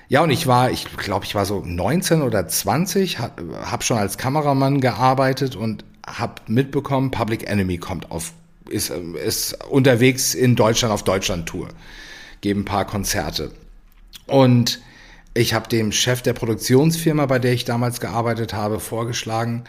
ja, 0.09 0.23
und 0.23 0.31
ich 0.31 0.47
war, 0.47 0.71
ich 0.71 0.97
glaube, 0.97 1.25
ich 1.25 1.35
war 1.35 1.45
so 1.45 1.63
19 1.65 2.23
oder 2.23 2.47
20, 2.47 3.19
habe 3.19 3.59
hab 3.71 3.83
schon 3.83 3.99
als 3.99 4.19
Kameramann 4.19 4.81
gearbeitet 4.81 5.57
und 5.57 5.85
habe 6.07 6.35
mitbekommen, 6.47 7.11
Public 7.11 7.49
Enemy 7.49 7.79
kommt 7.79 8.11
auf, 8.11 8.33
ist, 8.69 8.91
ist 8.91 9.65
unterwegs 9.69 10.35
in 10.35 10.55
Deutschland 10.55 10.95
auf 10.95 11.03
Deutschland-Tour, 11.03 11.69
geben 12.41 12.61
ein 12.61 12.65
paar 12.65 12.85
Konzerte. 12.85 13.51
Und 14.27 14.81
ich 15.35 15.55
habe 15.55 15.69
dem 15.69 15.93
Chef 15.93 16.23
der 16.23 16.33
Produktionsfirma, 16.33 17.27
bei 17.27 17.39
der 17.39 17.53
ich 17.53 17.65
damals 17.65 18.01
gearbeitet 18.01 18.55
habe, 18.55 18.81
vorgeschlagen, 18.81 19.65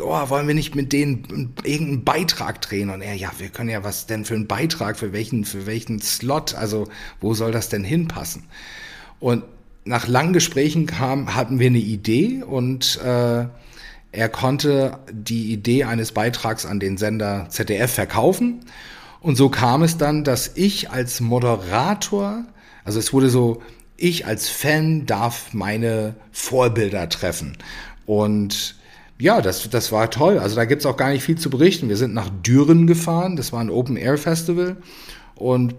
oh, 0.00 0.28
wollen 0.30 0.48
wir 0.48 0.54
nicht 0.54 0.74
mit 0.74 0.92
denen 0.92 1.54
irgendeinen 1.62 2.04
Beitrag 2.04 2.60
drehen? 2.60 2.90
Und 2.90 3.02
er, 3.02 3.14
ja, 3.14 3.30
wir 3.38 3.50
können 3.50 3.68
ja 3.68 3.84
was 3.84 4.06
denn 4.06 4.24
für 4.24 4.34
einen 4.34 4.48
Beitrag, 4.48 4.98
für 4.98 5.12
welchen, 5.12 5.44
für 5.44 5.66
welchen 5.66 6.00
Slot, 6.00 6.54
also 6.54 6.88
wo 7.20 7.34
soll 7.34 7.52
das 7.52 7.68
denn 7.68 7.84
hinpassen? 7.84 8.44
Und 9.20 9.44
nach 9.84 10.08
langen 10.08 10.32
Gesprächen 10.32 10.86
kam, 10.86 11.34
hatten 11.34 11.58
wir 11.58 11.68
eine 11.68 11.78
Idee 11.78 12.42
und 12.42 12.98
äh, 13.02 13.46
er 14.12 14.28
konnte 14.28 14.98
die 15.12 15.52
Idee 15.52 15.84
eines 15.84 16.12
Beitrags 16.12 16.66
an 16.66 16.80
den 16.80 16.96
Sender 16.96 17.46
ZDF 17.48 17.92
verkaufen. 17.92 18.64
Und 19.20 19.36
so 19.36 19.48
kam 19.48 19.82
es 19.82 19.98
dann, 19.98 20.24
dass 20.24 20.52
ich 20.54 20.90
als 20.90 21.20
Moderator, 21.20 22.44
also 22.84 22.98
es 22.98 23.12
wurde 23.12 23.30
so, 23.30 23.62
ich 23.96 24.26
als 24.26 24.48
Fan 24.48 25.06
darf 25.06 25.52
meine 25.52 26.16
Vorbilder 26.32 27.08
treffen. 27.08 27.56
Und 28.06 28.76
ja, 29.18 29.42
das, 29.42 29.68
das 29.68 29.92
war 29.92 30.10
toll. 30.10 30.38
Also 30.38 30.56
da 30.56 30.64
gibt's 30.64 30.86
auch 30.86 30.96
gar 30.96 31.10
nicht 31.10 31.22
viel 31.22 31.36
zu 31.36 31.50
berichten. 31.50 31.90
Wir 31.90 31.98
sind 31.98 32.14
nach 32.14 32.30
Düren 32.30 32.86
gefahren, 32.86 33.36
das 33.36 33.52
war 33.52 33.60
ein 33.60 33.70
Open 33.70 33.96
Air 33.96 34.16
Festival. 34.16 34.76
Und 35.34 35.74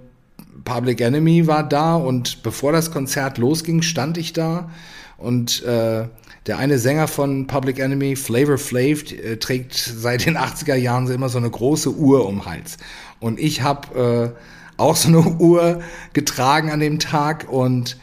Public 0.65 1.01
Enemy 1.01 1.47
war 1.47 1.67
da 1.67 1.95
und 1.95 2.43
bevor 2.43 2.71
das 2.71 2.91
Konzert 2.91 3.37
losging, 3.37 3.81
stand 3.81 4.17
ich 4.17 4.33
da 4.33 4.69
und 5.17 5.63
äh, 5.63 6.07
der 6.47 6.57
eine 6.57 6.79
Sänger 6.79 7.07
von 7.07 7.45
Public 7.45 7.79
Enemy, 7.79 8.15
Flavor 8.15 8.57
Flav, 8.57 9.11
äh, 9.11 9.37
trägt 9.37 9.75
seit 9.75 10.25
den 10.25 10.37
80er 10.37 10.75
Jahren 10.75 11.09
immer 11.09 11.29
so 11.29 11.37
eine 11.37 11.49
große 11.49 11.93
Uhr 11.93 12.25
um 12.27 12.39
den 12.39 12.45
Hals. 12.45 12.77
Und 13.19 13.39
ich 13.39 13.61
habe 13.61 14.33
äh, 14.35 14.81
auch 14.81 14.95
so 14.95 15.09
eine 15.09 15.19
Uhr 15.39 15.81
getragen 16.13 16.71
an 16.71 16.79
dem 16.79 16.99
Tag 16.99 17.47
und 17.49 17.97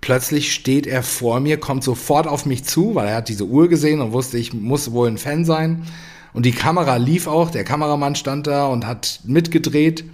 plötzlich 0.00 0.52
steht 0.52 0.86
er 0.86 1.02
vor 1.02 1.40
mir, 1.40 1.58
kommt 1.58 1.84
sofort 1.84 2.26
auf 2.26 2.46
mich 2.46 2.64
zu, 2.64 2.94
weil 2.94 3.08
er 3.08 3.16
hat 3.16 3.28
diese 3.28 3.46
Uhr 3.46 3.68
gesehen 3.68 4.00
und 4.00 4.12
wusste, 4.12 4.38
ich 4.38 4.52
muss 4.52 4.92
wohl 4.92 5.08
ein 5.08 5.18
Fan 5.18 5.44
sein 5.44 5.86
Und 6.34 6.44
die 6.44 6.52
Kamera 6.52 6.96
lief 6.96 7.28
auch, 7.28 7.50
der 7.50 7.64
Kameramann 7.64 8.16
stand 8.16 8.48
da 8.48 8.66
und 8.66 8.86
hat 8.86 9.20
mitgedreht. 9.24 10.04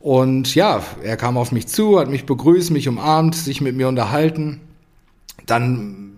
Und 0.00 0.54
ja, 0.54 0.82
er 1.02 1.16
kam 1.16 1.36
auf 1.36 1.50
mich 1.50 1.66
zu, 1.66 1.98
hat 1.98 2.08
mich 2.08 2.24
begrüßt, 2.24 2.70
mich 2.70 2.88
umarmt, 2.88 3.34
sich 3.34 3.60
mit 3.60 3.76
mir 3.76 3.88
unterhalten. 3.88 4.60
Dann, 5.46 6.12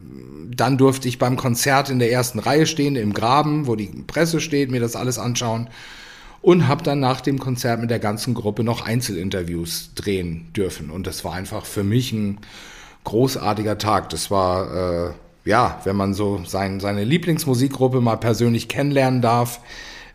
dann 0.54 0.76
durfte 0.76 1.08
ich 1.08 1.18
beim 1.18 1.36
Konzert 1.36 1.88
in 1.88 1.98
der 1.98 2.12
ersten 2.12 2.38
Reihe 2.38 2.66
stehen, 2.66 2.96
im 2.96 3.14
Graben, 3.14 3.66
wo 3.66 3.76
die 3.76 3.86
Presse 4.06 4.40
steht, 4.40 4.70
mir 4.70 4.80
das 4.80 4.96
alles 4.96 5.18
anschauen. 5.18 5.68
Und 6.42 6.68
habe 6.68 6.82
dann 6.82 7.00
nach 7.00 7.20
dem 7.20 7.38
Konzert 7.38 7.80
mit 7.80 7.90
der 7.90 7.98
ganzen 7.98 8.34
Gruppe 8.34 8.64
noch 8.64 8.84
Einzelinterviews 8.84 9.90
drehen 9.94 10.48
dürfen. 10.54 10.90
Und 10.90 11.06
das 11.06 11.24
war 11.24 11.34
einfach 11.34 11.66
für 11.66 11.84
mich 11.84 12.12
ein 12.12 12.38
großartiger 13.04 13.78
Tag. 13.78 14.10
Das 14.10 14.30
war, 14.30 15.08
äh, 15.08 15.10
ja, 15.44 15.80
wenn 15.84 15.96
man 15.96 16.14
so 16.14 16.42
sein, 16.46 16.80
seine 16.80 17.04
Lieblingsmusikgruppe 17.04 18.00
mal 18.00 18.16
persönlich 18.16 18.68
kennenlernen 18.68 19.20
darf, 19.20 19.60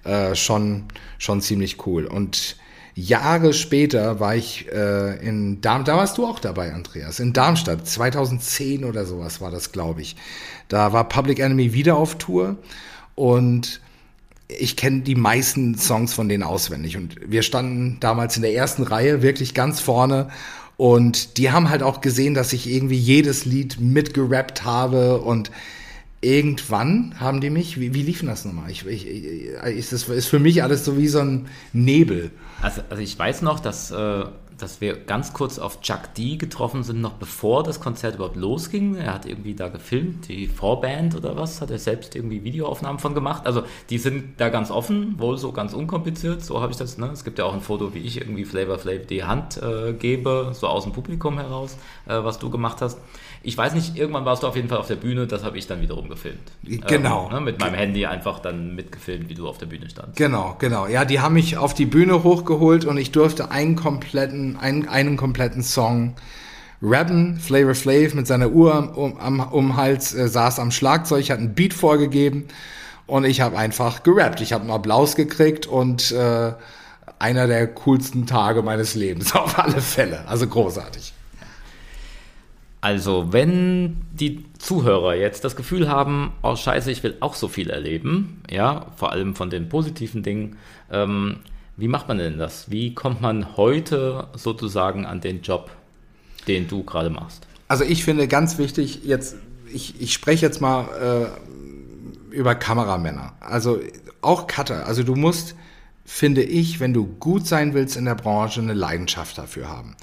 äh, 0.03 0.35
schon, 0.35 0.85
schon 1.17 1.41
ziemlich 1.41 1.85
cool. 1.85 2.05
Und 2.05 2.57
Jahre 2.95 3.53
später 3.53 4.21
war 4.21 4.35
ich 4.35 4.71
äh, 4.71 5.17
in 5.17 5.59
Darmstadt, 5.59 5.95
da 5.95 5.97
warst 5.97 6.17
du 6.17 6.25
auch 6.25 6.39
dabei, 6.39 6.73
Andreas, 6.73 7.19
in 7.19 7.33
Darmstadt, 7.33 7.85
2010 7.85 8.85
oder 8.85 9.05
sowas 9.05 9.41
war 9.41 9.51
das, 9.51 9.73
glaube 9.73 10.01
ich. 10.01 10.15
Da 10.69 10.93
war 10.93 11.07
Public 11.09 11.39
Enemy 11.39 11.73
wieder 11.73 11.97
auf 11.97 12.17
Tour 12.17 12.55
und 13.13 13.81
ich 14.47 14.77
kenne 14.77 15.01
die 15.01 15.15
meisten 15.15 15.77
Songs 15.77 16.13
von 16.13 16.29
denen 16.29 16.43
auswendig 16.43 16.95
und 16.95 17.15
wir 17.25 17.41
standen 17.41 17.97
damals 17.99 18.37
in 18.37 18.43
der 18.43 18.53
ersten 18.53 18.83
Reihe 18.83 19.21
wirklich 19.21 19.53
ganz 19.53 19.81
vorne 19.81 20.29
und 20.77 21.37
die 21.37 21.51
haben 21.51 21.69
halt 21.69 21.83
auch 21.83 21.99
gesehen, 21.99 22.33
dass 22.33 22.53
ich 22.53 22.69
irgendwie 22.69 22.97
jedes 22.97 23.43
Lied 23.43 23.79
mitgerappt 23.79 24.63
habe 24.63 25.19
und 25.19 25.51
irgendwann 26.21 27.19
haben 27.19 27.41
die 27.41 27.49
mich, 27.49 27.79
wie, 27.79 27.93
wie 27.93 28.01
lief 28.01 28.25
das 28.25 28.45
nochmal? 28.45 28.71
Ich, 28.71 28.85
ich, 28.85 29.07
ich, 29.07 29.89
das 29.89 30.07
ist 30.07 30.27
für 30.27 30.39
mich 30.39 30.63
alles 30.63 30.85
so 30.85 30.97
wie 30.97 31.07
so 31.07 31.19
ein 31.19 31.47
Nebel. 31.73 32.31
Also, 32.61 32.81
also 32.89 33.01
ich 33.01 33.17
weiß 33.17 33.41
noch, 33.41 33.59
dass, 33.59 33.91
äh, 33.91 34.25
dass 34.57 34.81
wir 34.81 34.95
ganz 34.95 35.33
kurz 35.33 35.59
auf 35.59 35.81
Chuck 35.81 36.13
D 36.17 36.37
getroffen 36.37 36.83
sind, 36.83 37.01
noch 37.01 37.13
bevor 37.13 37.63
das 37.63 37.79
Konzert 37.79 38.15
überhaupt 38.15 38.35
losging. 38.35 38.95
Er 38.95 39.13
hat 39.13 39.25
irgendwie 39.25 39.53
da 39.53 39.69
gefilmt, 39.69 40.27
die 40.27 40.47
Vorband 40.47 41.15
oder 41.15 41.35
was, 41.35 41.61
hat 41.61 41.71
er 41.71 41.79
selbst 41.79 42.15
irgendwie 42.15 42.43
Videoaufnahmen 42.43 42.99
von 42.99 43.13
gemacht. 43.13 43.45
Also 43.45 43.63
die 43.89 43.97
sind 43.97 44.39
da 44.39 44.49
ganz 44.49 44.71
offen, 44.71 45.19
wohl 45.19 45.37
so 45.37 45.51
ganz 45.51 45.73
unkompliziert, 45.73 46.43
so 46.43 46.61
habe 46.61 46.71
ich 46.71 46.77
das. 46.77 46.97
Ne? 46.97 47.09
Es 47.11 47.23
gibt 47.23 47.39
ja 47.39 47.45
auch 47.45 47.53
ein 47.53 47.61
Foto, 47.61 47.93
wie 47.93 47.99
ich 47.99 48.19
irgendwie 48.19 48.45
Flavor 48.45 48.77
Flav 48.77 49.05
die 49.07 49.23
Hand 49.23 49.61
äh, 49.61 49.93
gebe, 49.93 50.51
so 50.53 50.67
aus 50.67 50.83
dem 50.83 50.93
Publikum 50.93 51.37
heraus, 51.37 51.77
äh, 52.05 52.23
was 52.23 52.39
du 52.39 52.49
gemacht 52.49 52.81
hast. 52.81 52.99
Ich 53.43 53.55
weiß 53.55 53.75
nicht, 53.75 53.95
irgendwann 53.95 54.25
warst 54.25 54.41
du 54.41 54.47
auf 54.47 54.55
jeden 54.55 54.69
Fall 54.69 54.79
auf 54.79 54.87
der 54.87 54.95
Bühne, 54.95 55.27
das 55.27 55.43
habe 55.43 55.57
ich 55.57 55.67
dann 55.67 55.79
wiederum 55.79 56.09
gefilmt. 56.09 56.51
Genau. 56.63 57.27
Ähm, 57.27 57.33
ne, 57.33 57.41
mit 57.41 57.59
meinem 57.59 57.75
Handy 57.75 58.05
einfach 58.07 58.39
dann 58.39 58.73
mitgefilmt, 58.73 59.29
wie 59.29 59.35
du 59.35 59.47
auf 59.47 59.59
der 59.59 59.67
Bühne 59.67 59.87
standst. 59.87 60.17
Genau, 60.17 60.55
genau. 60.57 60.87
Ja, 60.87 61.05
die 61.05 61.19
haben 61.19 61.35
mich 61.35 61.57
auf 61.57 61.75
die 61.75 61.85
Bühne 61.85 62.23
hochgeholt 62.23 62.85
und 62.85 62.97
ich 62.97 63.11
durfte 63.11 63.51
einen 63.51 63.75
kompletten, 63.75 64.44
einen, 64.55 64.87
einen 64.87 65.17
kompletten 65.17 65.63
Song 65.63 66.15
rappen. 66.81 67.37
Flavor 67.37 67.75
Flav 67.75 68.13
mit 68.13 68.27
seiner 68.27 68.49
Uhr 68.49 68.95
um, 68.97 69.17
am 69.17 69.39
um 69.39 69.75
Hals 69.75 70.13
äh, 70.13 70.27
saß 70.27 70.59
am 70.59 70.71
Schlagzeug, 70.71 71.29
hat 71.29 71.39
einen 71.39 71.55
Beat 71.55 71.73
vorgegeben 71.73 72.45
und 73.07 73.25
ich 73.25 73.41
habe 73.41 73.57
einfach 73.57 74.03
gerappt. 74.03 74.41
Ich 74.41 74.53
habe 74.53 74.63
einen 74.63 74.71
Applaus 74.71 75.15
gekriegt 75.15 75.67
und 75.67 76.11
äh, 76.11 76.53
einer 77.19 77.47
der 77.47 77.67
coolsten 77.67 78.25
Tage 78.25 78.61
meines 78.61 78.95
Lebens 78.95 79.33
auf 79.35 79.57
alle 79.59 79.81
Fälle. 79.81 80.27
Also 80.27 80.47
großartig. 80.47 81.13
Also, 82.81 83.33
wenn 83.33 84.05
die 84.11 84.45
Zuhörer 84.59 85.15
jetzt 85.15 85.43
das 85.43 85.55
Gefühl 85.55 85.89
haben, 85.89 86.33
oh 86.43 86.55
Scheiße, 86.55 86.91
ich 86.91 87.01
will 87.01 87.17
auch 87.19 87.33
so 87.33 87.47
viel 87.47 87.71
erleben, 87.71 88.43
ja, 88.47 88.91
vor 88.95 89.11
allem 89.11 89.33
von 89.33 89.49
den 89.49 89.69
positiven 89.69 90.21
Dingen, 90.21 90.57
ähm, 90.91 91.37
wie 91.77 91.87
macht 91.87 92.07
man 92.07 92.17
denn 92.17 92.37
das? 92.37 92.71
Wie 92.71 92.93
kommt 92.93 93.21
man 93.21 93.57
heute 93.57 94.27
sozusagen 94.33 95.05
an 95.05 95.21
den 95.21 95.41
Job, 95.41 95.71
den 96.47 96.67
du 96.67 96.83
gerade 96.83 97.09
machst? 97.09 97.45
Also 97.67 97.83
ich 97.83 98.03
finde 98.03 98.27
ganz 98.27 98.57
wichtig, 98.57 99.01
jetzt, 99.03 99.35
ich, 99.73 99.99
ich 99.99 100.13
spreche 100.13 100.45
jetzt 100.45 100.61
mal 100.61 101.31
äh, 102.31 102.35
über 102.35 102.55
Kameramänner. 102.55 103.33
Also 103.39 103.79
auch 104.21 104.47
Cutter. 104.47 104.85
Also 104.85 105.03
du 105.03 105.15
musst, 105.15 105.55
finde 106.05 106.43
ich, 106.43 106.79
wenn 106.79 106.93
du 106.93 107.05
gut 107.05 107.47
sein 107.47 107.73
willst 107.73 107.97
in 107.97 108.05
der 108.05 108.15
Branche, 108.15 108.61
eine 108.61 108.73
Leidenschaft 108.73 109.37
dafür 109.37 109.69
haben. 109.69 109.95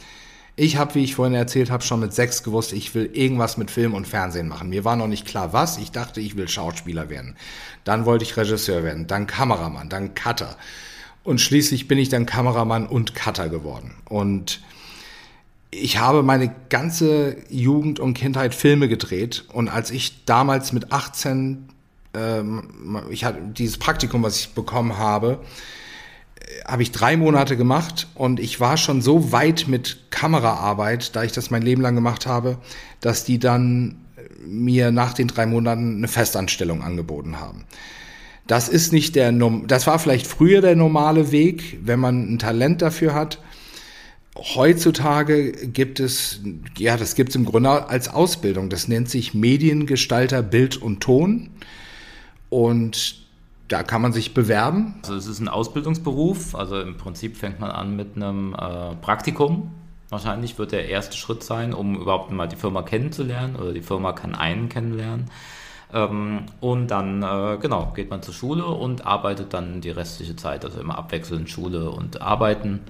Ich 0.55 0.77
habe, 0.77 0.95
wie 0.97 1.05
ich 1.05 1.15
vorhin 1.15 1.35
erzählt 1.35 1.71
habe, 1.71 1.83
schon 1.83 2.01
mit 2.01 2.13
sechs 2.13 2.43
gewusst, 2.43 2.75
ich 2.75 2.95
will 2.95 3.09
irgendwas 3.15 3.57
mit 3.57 3.71
Film 3.71 3.95
und 3.95 4.07
Fernsehen 4.07 4.49
machen. 4.49 4.69
Mir 4.69 4.85
war 4.85 4.97
noch 4.97 5.07
nicht 5.07 5.27
klar, 5.27 5.55
was. 5.55 5.79
Ich 5.79 5.93
dachte, 5.93 6.21
ich 6.21 6.37
will 6.37 6.47
Schauspieler 6.47 7.09
werden. 7.09 7.37
Dann 7.85 8.05
wollte 8.05 8.25
ich 8.25 8.37
Regisseur 8.37 8.85
werden, 8.85 9.07
dann 9.07 9.27
Kameramann, 9.27 9.89
dann 9.89 10.15
Cutter. 10.15 10.57
Und 11.25 11.41
schließlich 11.41 11.89
bin 11.89 11.99
ich 11.99 12.09
dann 12.09 12.27
Kameramann 12.27 12.87
und 12.87 13.15
Cutter 13.15 13.49
geworden. 13.49 13.95
Und 14.09 14.61
ich 15.71 15.99
habe 15.99 16.23
meine 16.23 16.55
ganze 16.69 17.37
Jugend 17.49 18.01
und 18.01 18.15
Kindheit 18.15 18.55
Filme 18.55 18.89
gedreht. 18.89 19.45
Und 19.53 19.69
als 19.69 19.91
ich 19.91 20.25
damals 20.25 20.73
mit 20.73 20.93
18, 20.93 21.69
ähm, 22.15 23.01
ich 23.11 23.25
hatte 23.25 23.41
dieses 23.41 23.79
Praktikum, 23.79 24.23
was 24.23 24.39
ich 24.41 24.51
bekommen 24.51 24.99
habe, 24.99 25.41
habe 26.67 26.83
ich 26.83 26.93
drei 26.93 27.17
Monate 27.17 27.57
gemacht 27.57 28.09
und 28.15 28.39
ich 28.39 28.61
war 28.61 28.77
schon 28.77 29.01
so 29.01 29.33
weit 29.33 29.67
mit 29.69 30.11
Kameraarbeit, 30.11 31.17
da 31.17 31.23
ich 31.23 31.33
das 31.33 31.51
mein 31.51 31.63
Leben 31.63 31.83
lang 31.83 31.95
gemacht 31.95 32.27
habe, 32.27 32.59
dass 33.01 33.25
die 33.25 33.39
dann 33.39 33.97
mir 34.45 34.91
nach 34.91 35.15
den 35.15 35.29
drei 35.29 35.47
Monaten 35.47 35.97
eine 35.97 36.09
Festanstellung 36.09 36.83
angeboten 36.83 37.41
haben. 37.41 37.65
Das 38.53 38.69
ist 38.69 38.93
nicht 38.93 39.17
der, 39.17 39.33
das 39.67 39.87
war 39.87 39.99
vielleicht 39.99 40.27
früher 40.27 40.61
der 40.61 40.77
normale 40.77 41.33
Weg, 41.33 41.79
wenn 41.83 41.99
man 41.99 42.35
ein 42.35 42.39
Talent 42.39 42.83
dafür 42.83 43.15
hat. 43.15 43.39
Heutzutage 44.37 45.53
gibt 45.69 46.01
es, 46.01 46.41
ja, 46.77 46.99
das 46.99 47.15
gibt 47.15 47.31
es 47.31 47.37
im 47.37 47.47
Grunde 47.47 47.89
als 47.89 48.11
Ausbildung. 48.11 48.69
Das 48.69 48.89
nennt 48.89 49.09
sich 49.09 49.33
Mediengestalter 49.33 50.43
Bild 50.43 50.77
und 50.77 51.01
Ton. 51.01 51.49
Und 52.51 53.25
da 53.69 53.83
kann 53.85 54.03
man 54.03 54.13
sich 54.13 54.35
bewerben. 54.35 54.97
Also 55.01 55.17
es 55.17 55.29
ist 55.29 55.41
ein 55.41 55.49
Ausbildungsberuf, 55.49 56.55
also 56.55 56.79
im 56.79 56.99
Prinzip 56.99 57.39
fängt 57.39 57.59
man 57.59 57.71
an 57.71 57.97
mit 57.97 58.17
einem 58.17 58.53
äh, 58.53 58.95
Praktikum. 58.97 59.71
Wahrscheinlich 60.11 60.59
wird 60.59 60.73
der 60.73 60.91
erste 60.91 61.17
Schritt 61.17 61.43
sein, 61.43 61.73
um 61.73 61.99
überhaupt 61.99 62.31
mal 62.31 62.49
die 62.49 62.57
Firma 62.57 62.83
kennenzulernen 62.83 63.57
oder 63.57 63.73
die 63.73 63.81
Firma 63.81 64.13
kann 64.13 64.35
einen 64.35 64.69
kennenlernen. 64.69 65.31
Ähm, 65.93 66.47
und 66.61 66.89
dann, 66.89 67.23
äh, 67.23 67.59
genau, 67.61 67.93
geht 67.95 68.11
man 68.11 68.23
zur 68.23 68.35
Schule 68.35 68.67
und 68.67 69.07
arbeitet 69.07 69.53
dann 69.53 69.81
die 69.81 69.91
restliche 69.91 70.37
Zeit, 70.37 70.65
also 70.65 70.81
immer 70.81 70.99
abwechselnd 70.99 71.51
Schule 71.51 71.91
und 71.91 72.23
Arbeiten. 72.23 72.81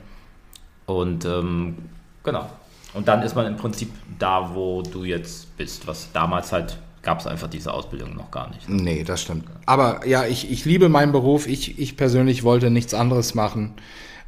Und 0.87 1.25
ähm, 1.25 1.79
genau. 2.23 2.49
Und 2.95 3.09
dann 3.09 3.23
ist 3.23 3.35
man 3.35 3.47
im 3.47 3.57
Prinzip 3.57 3.91
da, 4.19 4.55
wo 4.55 4.83
du 4.83 5.05
jetzt 5.05 5.57
bist, 5.57 5.87
was 5.87 6.13
damals 6.13 6.53
halt 6.53 6.79
gab 7.03 7.19
es 7.19 7.27
einfach 7.27 7.49
diese 7.49 7.73
Ausbildung 7.75 8.15
noch 8.15 8.31
gar 8.31 8.49
nicht. 8.51 8.69
Nee, 8.69 9.03
das 9.03 9.23
stimmt. 9.23 9.45
Aber 9.67 10.07
ja, 10.07 10.25
ich, 10.25 10.51
ich 10.51 10.65
liebe 10.65 10.89
meinen 10.89 11.13
Beruf. 11.13 11.49
Ich, 11.49 11.79
ich 11.79 11.97
persönlich 11.97 12.45
wollte 12.45 12.71
nichts 12.71 12.95
anderes 12.95 13.35
machen. 13.35 13.75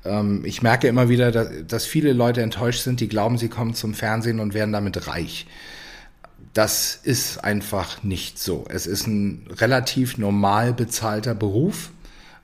Ähm, 0.05 0.43
ich 0.45 0.61
merke 0.61 0.89
immer 0.89 1.09
wieder, 1.09 1.31
dass, 1.31 1.49
dass 1.67 1.87
viele 1.87 2.13
Leute 2.13 2.43
enttäuscht 2.43 2.81
sind, 2.81 3.01
die 3.01 3.09
glauben, 3.09 3.39
sie 3.39 3.49
kommen 3.49 3.75
zum 3.75 3.95
Fernsehen 3.95 4.41
und 4.41 4.55
werden 4.55 4.73
damit 4.73 5.07
reich. 5.07 5.47
Das 6.55 6.99
ist 7.03 7.45
einfach 7.45 8.03
nicht 8.03 8.39
so. 8.39 8.65
Es 8.69 8.87
ist 8.87 9.07
ein 9.07 9.47
relativ 9.51 10.19
normal 10.19 10.73
bezahlter 10.73 11.35
Beruf. 11.35 11.91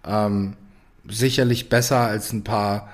Ähm, 0.06 0.54
sicherlich 1.08 1.68
besser 1.68 2.00
als 2.00 2.32
ein 2.32 2.44
paar 2.44 2.90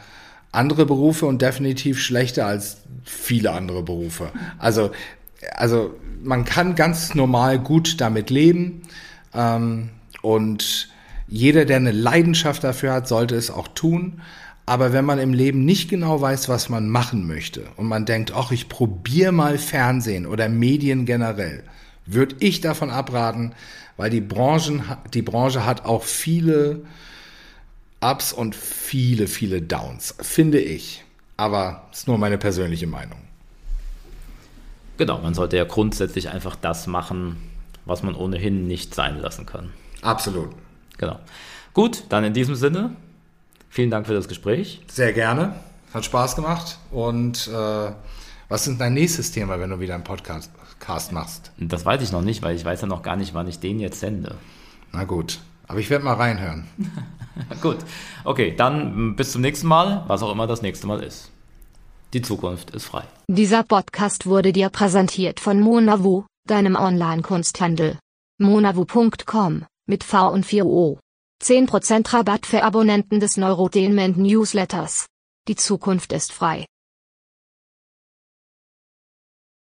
andere 0.52 0.86
Berufe 0.86 1.26
und 1.26 1.42
definitiv 1.42 2.00
schlechter 2.00 2.46
als 2.46 2.78
viele 3.04 3.52
andere 3.52 3.82
Berufe. 3.82 4.30
Also, 4.58 4.90
also 5.54 5.94
man 6.22 6.44
kann 6.44 6.74
ganz 6.74 7.14
normal 7.14 7.58
gut 7.58 8.00
damit 8.00 8.30
leben 8.30 8.82
ähm, 9.34 9.90
und 10.22 10.88
jeder, 11.28 11.64
der 11.64 11.76
eine 11.76 11.92
Leidenschaft 11.92 12.62
dafür 12.64 12.92
hat, 12.92 13.08
sollte 13.08 13.34
es 13.34 13.50
auch 13.50 13.68
tun. 13.68 14.20
Aber 14.68 14.92
wenn 14.92 15.04
man 15.04 15.20
im 15.20 15.32
Leben 15.32 15.64
nicht 15.64 15.88
genau 15.88 16.20
weiß, 16.20 16.48
was 16.48 16.68
man 16.68 16.88
machen 16.88 17.26
möchte 17.28 17.68
und 17.76 17.86
man 17.86 18.04
denkt, 18.04 18.32
ach, 18.34 18.50
ich 18.50 18.68
probiere 18.68 19.30
mal 19.30 19.58
Fernsehen 19.58 20.26
oder 20.26 20.48
Medien 20.48 21.06
generell, 21.06 21.62
würde 22.04 22.34
ich 22.40 22.60
davon 22.60 22.90
abraten, 22.90 23.54
weil 23.96 24.10
die, 24.10 24.20
Branchen, 24.20 24.82
die 25.14 25.22
Branche 25.22 25.64
hat 25.64 25.84
auch 25.84 26.02
viele 26.02 26.82
Ups 28.00 28.32
und 28.32 28.56
viele, 28.56 29.28
viele 29.28 29.62
Downs, 29.62 30.16
finde 30.20 30.60
ich. 30.60 31.04
Aber 31.36 31.88
ist 31.92 32.08
nur 32.08 32.18
meine 32.18 32.38
persönliche 32.38 32.86
Meinung. 32.86 33.18
Genau, 34.98 35.18
man 35.18 35.34
sollte 35.34 35.56
ja 35.56 35.64
grundsätzlich 35.64 36.30
einfach 36.30 36.56
das 36.56 36.86
machen, 36.86 37.36
was 37.84 38.02
man 38.02 38.14
ohnehin 38.14 38.66
nicht 38.66 38.94
sein 38.94 39.20
lassen 39.20 39.46
kann. 39.46 39.72
Absolut. 40.02 40.50
Genau. 40.98 41.20
Gut, 41.74 42.04
dann 42.08 42.24
in 42.24 42.32
diesem 42.32 42.54
Sinne, 42.54 42.96
vielen 43.76 43.90
Dank 43.90 44.06
für 44.06 44.14
das 44.14 44.26
Gespräch. 44.26 44.80
Sehr 44.88 45.12
gerne. 45.12 45.54
Hat 45.92 46.04
Spaß 46.04 46.34
gemacht. 46.34 46.78
Und 46.90 47.46
äh, 47.48 47.90
was 48.48 48.66
ist 48.66 48.80
dein 48.80 48.94
nächstes 48.94 49.32
Thema, 49.32 49.60
wenn 49.60 49.68
du 49.68 49.80
wieder 49.80 49.94
einen 49.94 50.02
Podcast 50.02 50.50
machst? 51.12 51.52
Das 51.58 51.84
weiß 51.84 52.00
ich 52.00 52.10
noch 52.10 52.22
nicht, 52.22 52.42
weil 52.42 52.56
ich 52.56 52.64
weiß 52.64 52.80
ja 52.80 52.86
noch 52.86 53.02
gar 53.02 53.16
nicht, 53.16 53.34
wann 53.34 53.46
ich 53.46 53.60
den 53.60 53.78
jetzt 53.78 54.00
sende. 54.00 54.34
Na 54.92 55.04
gut. 55.04 55.40
Aber 55.68 55.78
ich 55.78 55.90
werde 55.90 56.04
mal 56.04 56.14
reinhören. 56.14 56.64
Gut. 57.60 57.78
Okay, 58.22 58.54
dann 58.56 59.16
bis 59.16 59.32
zum 59.32 59.42
nächsten 59.42 59.66
Mal, 59.66 60.04
was 60.06 60.22
auch 60.22 60.30
immer 60.30 60.46
das 60.46 60.62
nächste 60.62 60.86
Mal 60.86 61.02
ist. 61.02 61.28
Die 62.12 62.22
Zukunft 62.22 62.70
ist 62.70 62.84
frei. 62.84 63.02
Dieser 63.28 63.64
Podcast 63.64 64.26
wurde 64.26 64.52
dir 64.52 64.68
präsentiert 64.68 65.40
von 65.40 65.58
Monavu, 65.60 66.24
deinem 66.48 66.76
Online-Kunsthandel. 66.76 67.98
monavu.com 68.38 69.64
mit 69.88 70.04
V 70.04 70.28
und 70.30 70.46
4O. 70.46 70.98
10% 71.42 72.12
Rabatt 72.12 72.46
für 72.46 72.62
Abonnenten 72.62 73.20
des 73.20 73.36
Neurotainment 73.36 74.16
Newsletters. 74.16 75.06
Die 75.48 75.56
Zukunft 75.56 76.12
ist 76.12 76.32
frei. 76.32 76.66